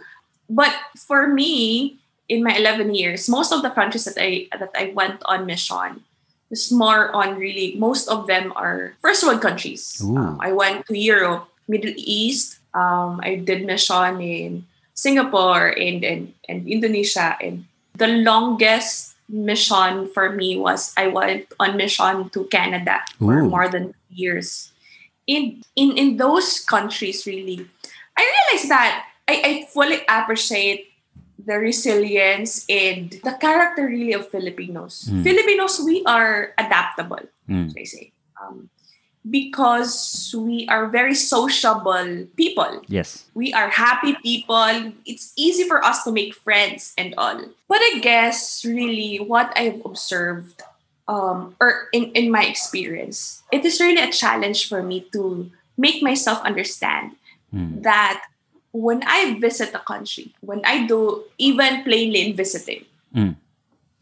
[0.50, 1.98] But for me
[2.30, 6.04] in my 11 years most of the countries that i that i went on mission
[6.52, 10.00] is more on really most of them are first world countries.
[10.06, 12.60] Um, i went to europe middle east.
[12.78, 17.38] Um, i did mission in Singapore and, and, and Indonesia.
[17.40, 23.50] And the longest mission for me was I went on mission to Canada for Ooh.
[23.50, 24.74] more than years.
[25.28, 27.68] In in in those countries, really,
[28.18, 30.88] I realized that I, I fully appreciate
[31.36, 35.04] the resilience and the character really of Filipinos.
[35.12, 35.24] Mm.
[35.24, 37.72] Filipinos, we are adaptable, Mm.
[37.76, 38.12] I say.
[38.40, 38.72] Um,
[39.30, 43.26] because we are very sociable people Yes.
[43.34, 44.94] we are happy people.
[45.06, 47.42] It's easy for us to make friends and all.
[47.68, 50.62] But I guess really what I've observed,
[51.08, 56.02] um, or in, in my experience, it is really a challenge for me to make
[56.02, 57.16] myself understand
[57.48, 57.82] Mm.
[57.84, 58.28] that
[58.76, 62.84] when I visit a country, when I do even plain lane visiting,
[63.16, 63.36] Mm.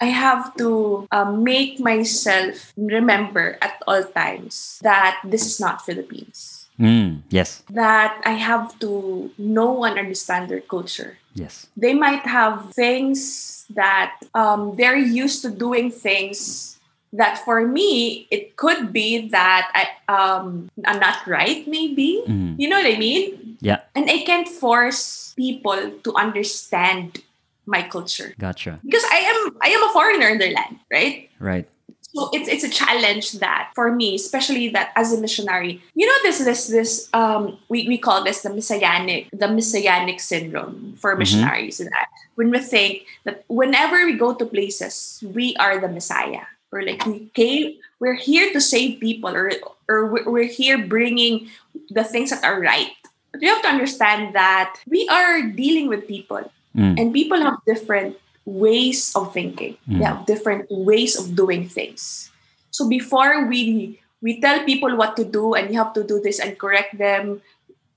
[0.02, 6.68] I have to um, make myself remember at all times that this is not Philippines.
[6.80, 7.64] Mm, yes.
[7.72, 11.18] That I have to know and understand their culture.
[11.34, 11.68] Yes.
[11.78, 16.78] They might have things that um, they're used to doing things
[17.14, 21.66] that for me it could be that I, um, I'm not right.
[21.68, 22.60] Maybe Mm.
[22.60, 23.58] you know what I mean.
[23.62, 23.82] Yeah.
[23.96, 27.24] And I can't force people to understand
[27.66, 28.80] my culture Gotcha.
[28.84, 31.30] because I am I am a foreigner in their land, right?
[31.40, 31.68] Right.
[32.16, 36.16] So it's it's a challenge that for me, especially that as a missionary, you know
[36.24, 41.80] this this this um we, we call this the messianic the messianic syndrome for missionaries
[41.82, 46.48] and that when we think that whenever we go to places, we are the Messiah.
[46.72, 49.52] Or like we came, we're here to save people, or
[49.88, 51.48] or we're we're here bringing
[51.90, 52.92] the things that are right.
[53.32, 57.00] But you have to understand that we are dealing with people Mm.
[57.00, 59.98] and people have different ways of thinking Mm.
[60.00, 62.30] they have different ways of doing things
[62.70, 66.38] so before we we tell people what to do and you have to do this
[66.40, 67.40] and correct them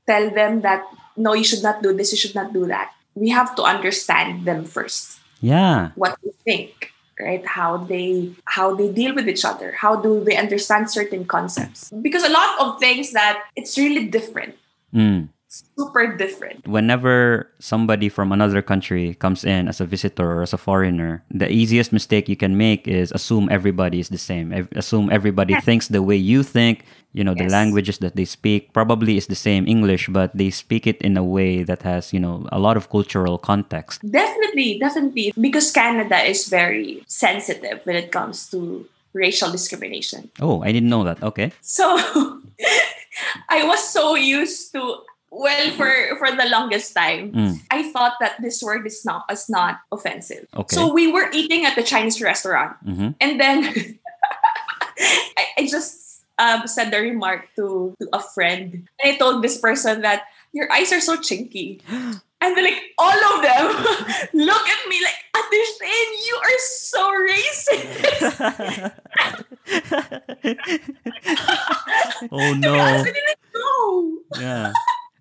[0.06, 0.86] tell them that
[1.16, 4.46] no you should not do this you should not do that we have to understand
[4.46, 5.90] them first Yeah.
[5.98, 10.38] what they think right how they how they deal with each other how do they
[10.38, 14.54] understand certain concepts because a lot of things that it's really different
[14.94, 15.28] Mm.
[15.48, 20.58] Super different Whenever somebody from another country comes in as a visitor or as a
[20.58, 24.52] foreigner, the easiest mistake you can make is assume everybody is the same.
[24.76, 26.84] Assume everybody thinks the way you think.
[27.14, 30.86] You know, the languages that they speak probably is the same English, but they speak
[30.86, 34.04] it in a way that has, you know, a lot of cultural context.
[34.04, 35.32] Definitely, definitely.
[35.40, 40.30] Because Canada is very sensitive when it comes to racial discrimination.
[40.38, 41.22] Oh, I didn't know that.
[41.22, 41.50] Okay.
[41.62, 41.96] So
[43.48, 47.60] I was so used to well for for the longest time Mm.
[47.70, 50.46] I thought that this word is not is not offensive.
[50.56, 50.74] Okay.
[50.74, 53.64] So we were eating at the Chinese restaurant hmm and then
[55.36, 59.58] I, I just um, said the remark to, to a friend and I told this
[59.58, 61.80] person that your eyes are so chinky.
[62.40, 63.66] And then, like all of them
[64.46, 68.92] look at me like, Ate Shane, you are so racist.
[72.30, 72.78] oh To be honest, no.
[72.78, 74.18] I didn't know.
[74.38, 74.72] Yeah.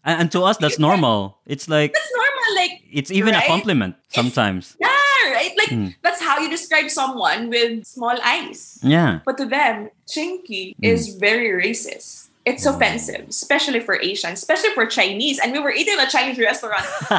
[0.08, 1.38] And, and to us, that's normal.
[1.46, 2.34] It's like, That's normal.
[2.56, 4.76] Like, it's even a compliment sometimes.
[4.80, 4.88] yeah,
[5.36, 5.52] right?
[5.60, 5.96] Like, Mm.
[6.02, 8.80] that's how you describe someone with small eyes.
[8.82, 9.20] Yeah.
[9.28, 10.88] But to them, chinky Mm.
[10.88, 12.24] is very racist.
[12.48, 15.38] It's offensive, especially for Asians, especially for Chinese.
[15.43, 16.80] And we were eating at a Chinese restaurant.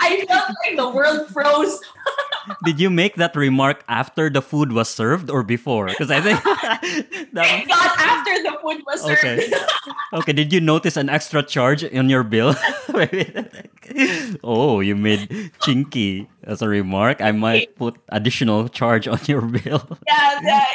[0.00, 1.78] I felt like the world froze.
[2.64, 5.86] Did you make that remark after the food was served or before?
[5.86, 6.42] Because I think
[7.32, 9.24] that, Not after the food was served.
[9.24, 9.52] Okay.
[10.14, 10.32] okay.
[10.32, 12.54] Did you notice an extra charge on your bill?
[14.44, 17.20] oh, you made chinky as a remark.
[17.20, 19.86] I might put additional charge on your bill.
[20.06, 20.66] yeah, yeah,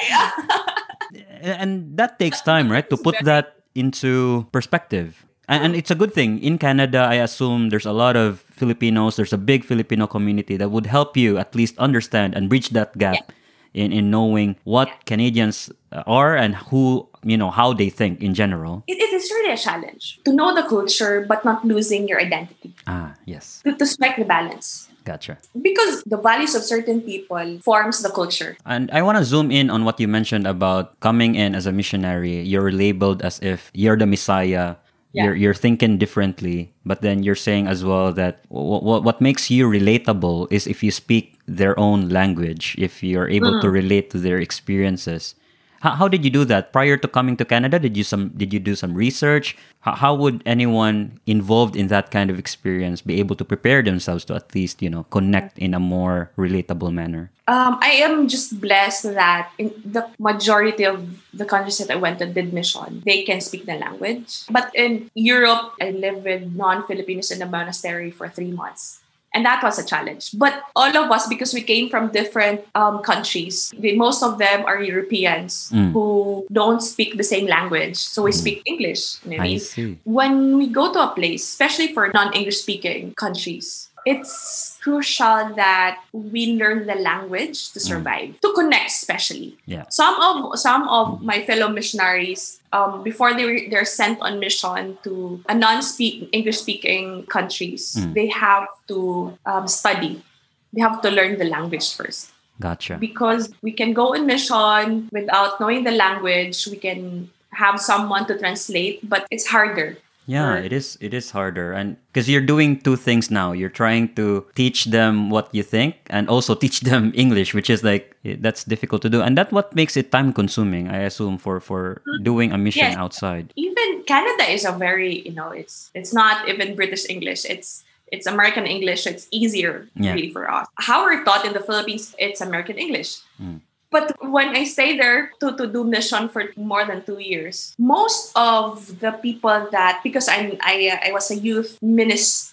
[1.12, 1.58] yeah.
[1.60, 2.90] and that takes time, right?
[2.90, 5.27] To put that into perspective.
[5.48, 6.40] And, and it's a good thing.
[6.44, 10.70] In Canada, I assume there's a lot of Filipinos, there's a big Filipino community that
[10.70, 13.32] would help you at least understand and bridge that gap
[13.74, 15.72] in, in knowing what Canadians
[16.06, 18.84] are and who, you know, how they think in general.
[18.88, 22.74] It, it is really a challenge to know the culture but not losing your identity,
[22.88, 23.62] Ah, yes.
[23.64, 24.90] to, to strike the balance.
[25.06, 25.38] Gotcha.
[25.62, 28.58] Because the values of certain people forms the culture.
[28.66, 31.72] And I want to zoom in on what you mentioned about coming in as a
[31.72, 32.42] missionary.
[32.42, 34.76] You're labeled as if you're the Messiah.
[35.18, 35.26] Yeah.
[35.26, 36.70] You're, you're thinking differently.
[36.86, 40.84] But then you're saying as well that w- w- what makes you relatable is if
[40.84, 43.74] you speak their own language, if you're able to mm.
[43.74, 45.34] relate to their experiences.
[45.82, 47.80] How, how did you do that prior to coming to Canada?
[47.80, 49.58] Did you some did you do some research?
[49.82, 54.26] How, how would anyone involved in that kind of experience be able to prepare themselves
[54.26, 57.32] to at least you know connect in a more relatable manner?
[57.48, 62.28] Um, I am just blessed that the majority of the countries that I went to
[62.28, 64.44] did mission, they can speak the language.
[64.52, 69.00] But in Europe, I lived with non-Filipinos in a monastery for three months.
[69.34, 70.32] And that was a challenge.
[70.34, 74.66] But all of us, because we came from different um, countries, they, most of them
[74.66, 75.92] are Europeans Mm.
[75.92, 77.98] who don't speak the same language.
[77.98, 79.18] So we speak English.
[79.26, 79.60] You know I mean?
[79.60, 79.98] see.
[80.06, 86.56] when we go to a place, especially for non-English speaking countries, it's crucial that we
[86.56, 89.58] learn the language to survive, to connect, especially.
[89.68, 89.84] Yeah.
[89.92, 94.98] Some of some of my fellow missionaries, um, before they were, they're sent on mission
[95.04, 98.14] to a non-speak English-speaking countries, Mm.
[98.16, 100.24] they have to um, study.
[100.72, 102.96] They have to learn the language first Gotcha.
[103.00, 108.38] because we can go in mission without knowing the language we can have someone to
[108.38, 109.98] translate but it's harder
[110.28, 110.98] Yeah, Or- it is.
[111.00, 115.30] It is harder, and because you're doing two things now, you're trying to teach them
[115.32, 119.10] what you think, and also teach them English, which is like eh, that's difficult to
[119.10, 120.92] do, and that's what makes it time consuming.
[120.92, 123.00] I assume for for doing a mission Yes.
[123.00, 123.56] outside.
[123.56, 128.28] even Canada is a very you know it's it's not even British English it's it's
[128.28, 130.12] American English so it's easier Yeah.
[130.16, 133.60] really for us how we're taught in the Philippines it's American English Mm.
[133.90, 138.32] But when I stay there to, to do mission for more than two years most
[138.36, 142.52] of the people that because I'm I, I was a youth minister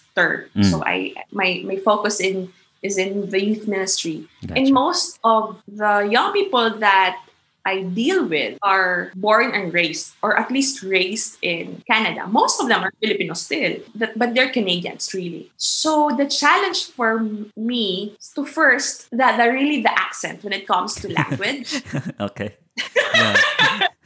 [0.55, 0.71] Mm.
[0.71, 2.47] so I my my focus in
[2.81, 4.55] is in the youth ministry Gotcha.
[4.63, 7.19] and most of the young people that
[7.65, 12.27] I deal with are born and raised, or at least raised in Canada.
[12.27, 13.77] Most of them are Filipino still,
[14.15, 15.51] but they're Canadians really.
[15.57, 17.19] So the challenge for
[17.57, 21.81] me is to first that the really the accent when it comes to language.
[22.19, 22.55] okay.
[23.15, 23.35] Yeah.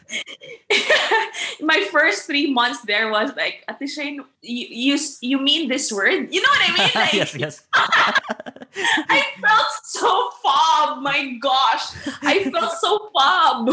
[1.62, 6.28] My first three months there was like, Ate Shane, you, you you mean this word?
[6.34, 6.90] You know what I mean?
[6.96, 7.36] Like, yes.
[7.36, 7.64] Yes.
[7.74, 11.02] I felt so fob.
[11.02, 11.86] My gosh,
[12.22, 13.66] I felt so fob.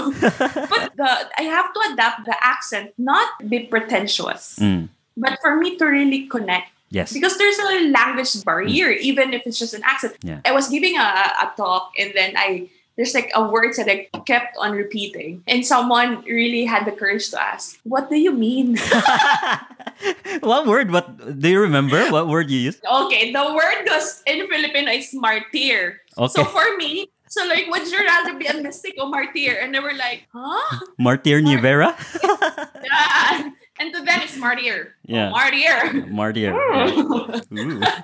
[0.68, 5.76] but the I have to adapt the accent, not be pretentious, Mm, but for me
[5.76, 6.70] to really connect.
[6.90, 7.12] yes.
[7.12, 10.16] Because there's a language barrier, even if it's just an accent.
[10.22, 10.40] Yeah.
[10.44, 11.02] I was giving a,
[11.44, 15.64] a talk, and then I there's like a word that I kept on repeating, and
[15.64, 18.76] someone really had the courage to ask, "What do you mean?"
[20.40, 20.90] what word?
[20.90, 22.00] What do you remember?
[22.10, 22.80] What word you used?
[22.84, 26.00] okay, the word was in Filipino is martyr.
[26.16, 26.32] Okay.
[26.32, 29.58] So for me, so like, would you rather be a mystic or martyr?
[29.60, 30.80] And they were like, huh?
[30.98, 31.92] Martyr Nivera.
[32.86, 33.50] Yeah.
[33.78, 34.94] And to them, it's martyr.
[35.04, 35.28] Yeah.
[35.30, 36.06] Martyr.
[36.08, 36.54] Martyr.
[37.52, 38.00] Yeah.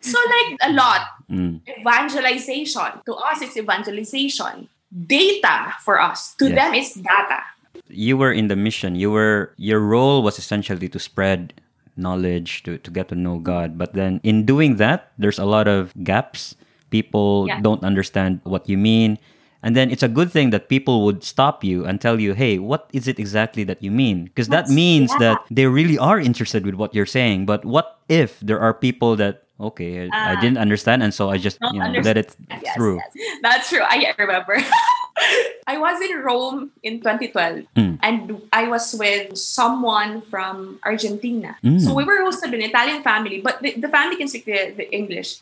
[0.00, 1.02] So like a lot.
[1.34, 3.02] Mm, Evangelization.
[3.06, 4.68] To us, it's evangelization.
[4.94, 6.34] Data for us.
[6.38, 7.42] To them, it's data.
[7.90, 8.94] you were in the mission.
[8.94, 11.52] You were your role was essentially to spread
[11.96, 13.78] knowledge to, to get to know God.
[13.78, 16.54] But then in doing that, there's a lot of gaps.
[16.90, 17.60] People Yeah.
[17.60, 19.18] don't understand what you mean.
[19.62, 22.58] And then it's a good thing that people would stop you and tell you, hey,
[22.58, 24.24] what is it exactly that you mean?
[24.28, 25.18] Because that means yeah.
[25.18, 27.46] that they really are interested with what you're saying.
[27.46, 30.40] But what if there are people that, okay, I, I Ah.
[30.40, 32.96] didn't understand, and so I just, you know, let it Yes, through.
[32.98, 33.10] yes.
[33.42, 33.82] That's true.
[33.82, 34.58] I remember.
[35.66, 37.98] I was in Rome in 2012 Mm.
[38.02, 41.56] and I was with someone from Argentina.
[41.62, 41.80] Mm.
[41.80, 44.74] So we were hosted by an Italian family, but the, the family can speak the,
[44.76, 45.38] the English.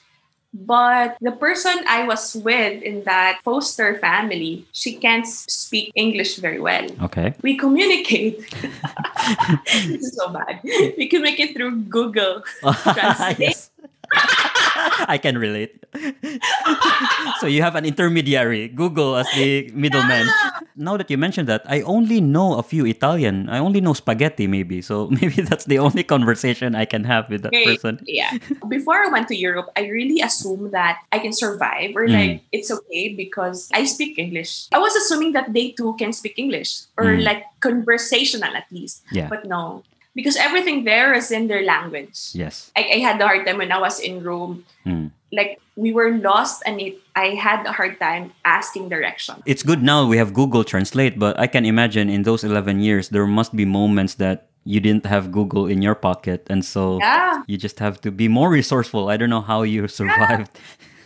[0.53, 6.61] But the person I was with in that foster family, she can't speak English very
[6.61, 6.85] well.
[7.09, 7.33] Okay.
[7.41, 8.45] We communicate.
[9.65, 10.61] this is so bad.
[11.01, 12.45] We communicate through Google.
[12.85, 13.39] Translate.
[13.41, 13.72] yes.
[15.09, 15.83] I can relate.
[17.41, 20.27] so you have an intermediary, Google as the middleman.
[20.77, 23.49] Now that you mentioned that, I only know a few Italian.
[23.49, 24.81] I only know spaghetti, maybe.
[24.83, 28.01] So maybe that's the only conversation I can have with that person.
[28.07, 28.31] Yeah.
[28.69, 32.13] Before I went to Europe, I really assumed that I can survive or Mm.
[32.19, 34.67] like it's okay because I speak English.
[34.73, 37.23] I was assuming that they too can speak English or Mm.
[37.25, 39.03] like conversational at least.
[39.13, 39.29] Yeah.
[39.29, 39.83] But no,
[40.15, 42.33] because everything there is in their language.
[42.33, 42.71] Yes.
[42.77, 44.65] I, I had a hard time when I was in Rome.
[44.87, 45.11] Mm.
[45.33, 49.43] Like we were lost and it, I had a hard time asking direction.
[49.47, 53.09] It's good now we have Google Translate, but I can imagine in those 11 years,
[53.09, 56.47] there must be moments that you didn't have Google in your pocket.
[56.51, 57.43] And so Yeah.
[57.47, 59.09] you just have to be more resourceful.
[59.09, 60.51] I don't know how you survived.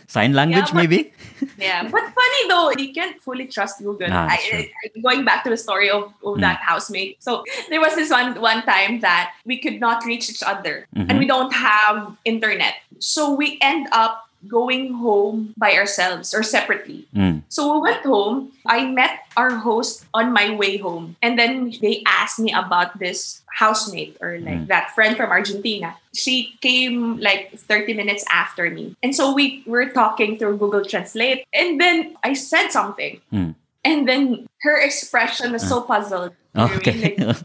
[0.07, 1.13] Sign language, but- maybe?
[1.59, 4.07] Yeah, but funny though, you can't fully trust Google.
[4.09, 4.71] Ah, I.
[4.85, 6.41] I- going back to the story of, of Mm.
[6.41, 7.21] that housemate.
[7.21, 11.05] So there was this one one time that we could not reach each other Mhm.
[11.09, 12.73] and we don't have internet.
[12.99, 17.07] So we end up going home by ourselves or separately.
[17.15, 17.41] Mm.
[17.49, 18.51] So we went home.
[18.65, 21.15] I met our host on my way home.
[21.21, 24.67] And then they asked me about this housemate or like Mm.
[24.67, 25.97] that friend from Argentina.
[26.13, 28.95] She came like 30 minutes after me.
[29.01, 31.45] And so we were talking through Google Translate.
[31.53, 33.21] And then I said something.
[33.33, 33.55] Mm.
[33.87, 35.87] And then her expression was so ah.
[35.87, 36.33] puzzled.
[36.55, 36.77] I mean?
[36.77, 37.15] Okay.
[37.15, 37.37] Like,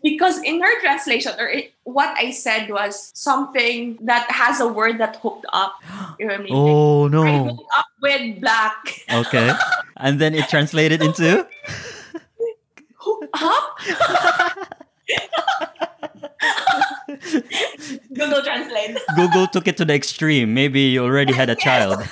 [0.02, 4.96] because in her translation or it, what I said was something that has a word
[5.00, 5.74] that hooked up.
[6.18, 6.52] You know what I mean?
[6.54, 7.44] oh, I no.
[7.44, 9.04] hooked up with black.
[9.12, 9.52] Okay.
[9.98, 11.46] And then it translated into?
[12.96, 13.78] Hooked up?
[18.14, 18.96] Google Translate.
[19.16, 20.54] Google took it to the extreme.
[20.54, 22.02] Maybe you already had a child.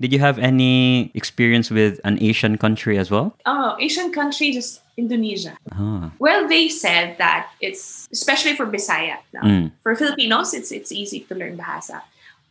[0.00, 3.36] Did you have any experience with an Asian country as well?
[3.44, 5.56] Oh, Asian country, just Indonesia.
[5.72, 6.10] Ah.
[6.18, 9.20] Well, they said that it's especially for Bisaya.
[9.32, 9.44] now.
[9.44, 9.72] Mm.
[9.84, 12.00] For Filipinos, it's it's easy to learn Bahasa.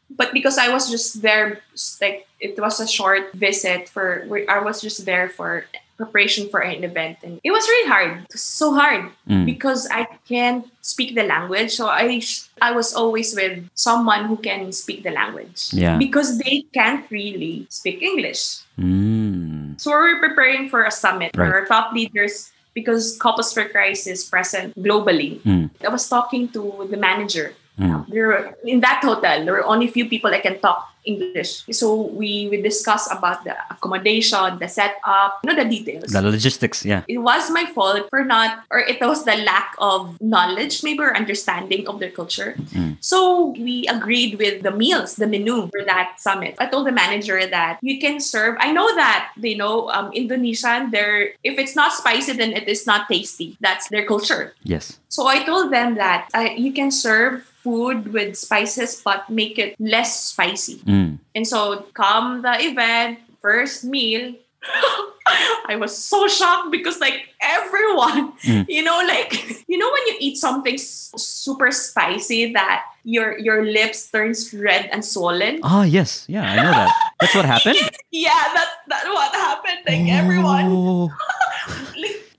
[0.10, 1.62] But because I was just there,
[2.02, 5.66] like it was a short visit for, I was just there for
[6.00, 8.24] preparation for an event, and it was really hard.
[8.32, 9.44] So hard Mm.
[9.46, 11.76] because I can't speak the language.
[11.76, 12.24] So I,
[12.64, 15.76] I was always with someone who can speak the language.
[15.76, 16.00] Yeah.
[16.00, 18.64] Because they can't really speak English.
[18.80, 19.76] Mm.
[19.76, 21.52] So we're preparing for a summit Right.
[21.52, 25.44] our top leaders, because Couples for Christ is present globally.
[25.44, 25.70] Mm.
[25.84, 27.54] I was talking to the manager.
[27.78, 28.08] Mm.
[28.08, 31.64] There were, in that hotel, there were only few people that can talk English.
[31.72, 36.12] So we we discuss about the accommodation, the setup, you know, the details.
[36.12, 37.04] The logistics, yeah.
[37.08, 41.16] it was my fault for not, or it was the lack of knowledge, maybe, or
[41.16, 42.56] understanding of their culture.
[42.76, 42.98] Mm.
[43.00, 46.56] So we agreed with the meals, the menu for that summit.
[46.60, 48.58] I told the manager that you can serve.
[48.60, 50.92] I know that they know um, Indonesian.
[50.92, 53.58] They're if it's not spicy, then it is not tasty.
[53.60, 54.54] That's their culture.
[54.64, 55.00] Yes.
[55.10, 59.76] So I told them that uh, you can serve food with spices, but make it
[59.80, 60.82] less spicy.
[60.90, 61.20] Mm.
[61.36, 64.34] And so come the event, first meal.
[65.70, 68.66] I was so shocked because like everyone, Mm.
[68.68, 69.32] you know, like
[69.70, 74.90] you know when you eat something s- super spicy that your your lips turns red
[74.92, 75.60] and swollen.
[75.64, 76.26] Ah, yes.
[76.28, 76.92] Yeah, I know that.
[77.22, 77.78] That's what happened.
[78.12, 79.80] Yeah, that's that's what happened.
[79.88, 81.14] Like everyone, Oh.
[81.14, 81.39] like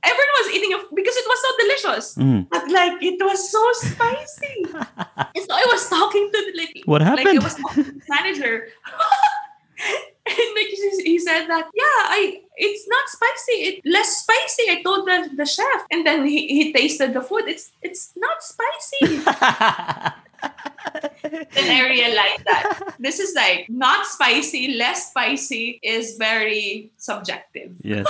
[0.03, 2.15] everyone was eating it because it was so delicious.
[2.17, 2.49] Mm.
[2.51, 4.65] But like it was so spicy.
[5.37, 7.37] and so I was talking to the, like What like happened?
[7.37, 8.69] it was talking to the manager.
[10.27, 14.83] and like he, he said that yeah I it's not spicy it less spicy I
[14.83, 19.23] told the, the chef and then he, he tasted the food it's it's not spicy
[21.23, 28.07] then I realized that this is like not spicy less spicy is very subjective yes.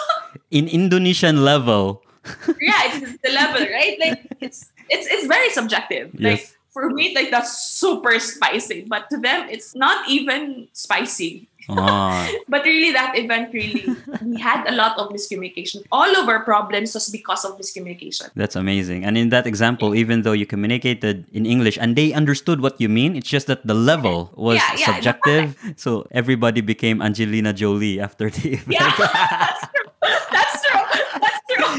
[0.51, 2.03] In Indonesian level.
[2.61, 6.55] yeah it's the level right like it's it's it's very subjective like Yes.
[6.69, 12.27] for me like that's super spicy but to them it's not even spicy Ah.
[12.49, 13.85] but really that event really
[14.25, 18.57] we had a lot of miscommunication all of our problems was because of miscommunication That's
[18.57, 19.05] amazing.
[19.05, 22.89] And in that example, even though you communicated in English and they understood what you
[22.89, 25.55] mean, it's just that the level was Yeah, yeah, subjective.
[25.77, 28.71] So everybody became Angelina Jolie after the event.
[28.73, 29.89] yeah that's true
[30.33, 30.85] that's true
[31.21, 31.75] that's true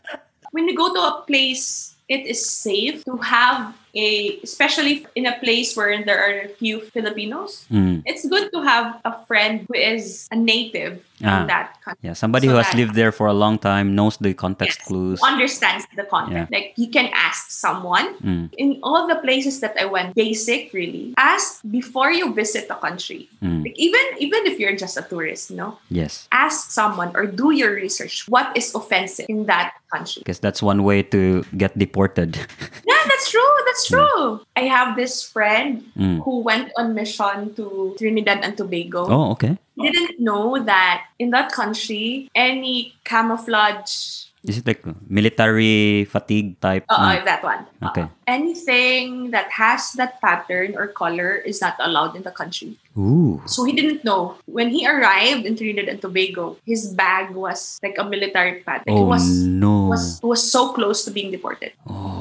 [0.52, 5.34] when you go to a place it is safe to have a especially in a
[5.40, 8.02] place where there are a few filipinos Mm.
[8.06, 11.44] it's good to have a friend who is a native Ah.
[11.44, 14.16] in that country Yeah, somebody So who has lived there for a long time knows
[14.16, 15.18] the context Yes, clues.
[15.20, 16.48] understands the content.
[16.48, 18.48] Like you can ask someone Mm.
[18.56, 21.12] in all the places that I went, basic really.
[21.20, 23.28] Ask before you visit the country.
[23.44, 23.68] Mm.
[23.68, 26.24] Like even even if you're just a tourist, no, Yes.
[26.32, 28.24] ask someone or do your research.
[28.24, 30.24] What is offensive in that country?
[30.24, 32.40] Because that's one way to get deported.
[32.88, 33.44] Yeah, that's true.
[33.68, 34.40] That's true.
[34.56, 36.24] I have this friend Mm.
[36.24, 39.06] who went on mission to Trinidad and Tobago.
[39.08, 39.56] Oh, okay.
[39.80, 46.88] Didn't know that in that country, any camouflage Is it like military fatigue type?
[46.88, 47.24] Uh, Mm.
[47.28, 47.68] that one.
[47.92, 48.08] Okay.
[48.08, 52.80] Uh, anything that has that pattern or color is not allowed in the country.
[52.96, 53.44] Ooh.
[53.44, 54.40] So he didn't know.
[54.48, 58.88] When he arrived in Trinidad and Tobago, his bag was like a military pattern.
[58.88, 59.92] Oh it was, no.
[59.92, 61.76] was was so close to being deported.
[61.84, 62.19] Oh,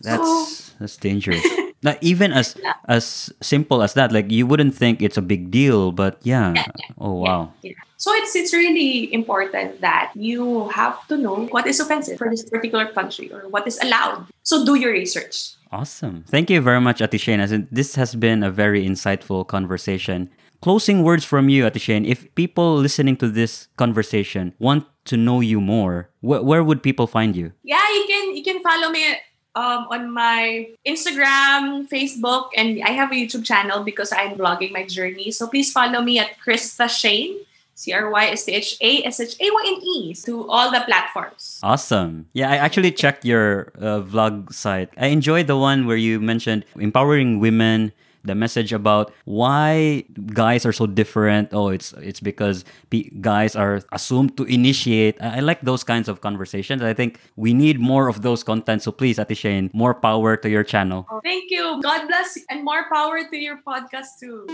[0.00, 0.48] that's oh.
[0.78, 1.44] that's dangerous.
[1.82, 2.56] like even as
[2.88, 6.52] as simple as that, like you wouldn't think it's a big deal, but yeah.
[6.54, 6.66] Yeah,
[6.98, 7.52] Oh wow.
[7.62, 7.72] Yeah.
[7.96, 12.44] So it's it's really important that you have to know what is offensive for this
[12.44, 14.26] particular country or what is allowed.
[14.42, 15.54] So do your research.
[15.72, 16.24] Awesome.
[16.28, 17.68] Thank you very much, Ate Shane.
[17.72, 20.30] This has been a very insightful conversation.
[20.62, 22.04] Closing words from you, Ate Shane.
[22.04, 27.06] If people listening to this conversation want to know you more, wh- where would people
[27.06, 27.52] find you?
[27.62, 29.16] yeah you can you can follow me
[29.56, 34.84] um, on my instagram facebook and i have a youtube channel because i'm blogging my
[34.84, 37.34] journey so please follow me at crystha shayne
[37.74, 42.26] c-r-y-s-t-h-a-s-h-a-y-n-e to all the platforms Awesome.
[42.32, 44.90] Yeah, I actually checked your uh, vlog site.
[44.96, 47.92] I enjoyed the one where you mentioned empowering women,
[48.26, 50.04] the message about why
[50.34, 51.50] guys are so different.
[51.52, 55.16] Oh, it's it's because pe- guys are assumed to initiate.
[55.22, 56.82] I, I like those kinds of conversations.
[56.82, 58.82] I think we need more of those content.
[58.82, 61.06] So please, Ate Shane, more power to your channel.
[61.22, 64.46] thank you god bless and more power to your podcast too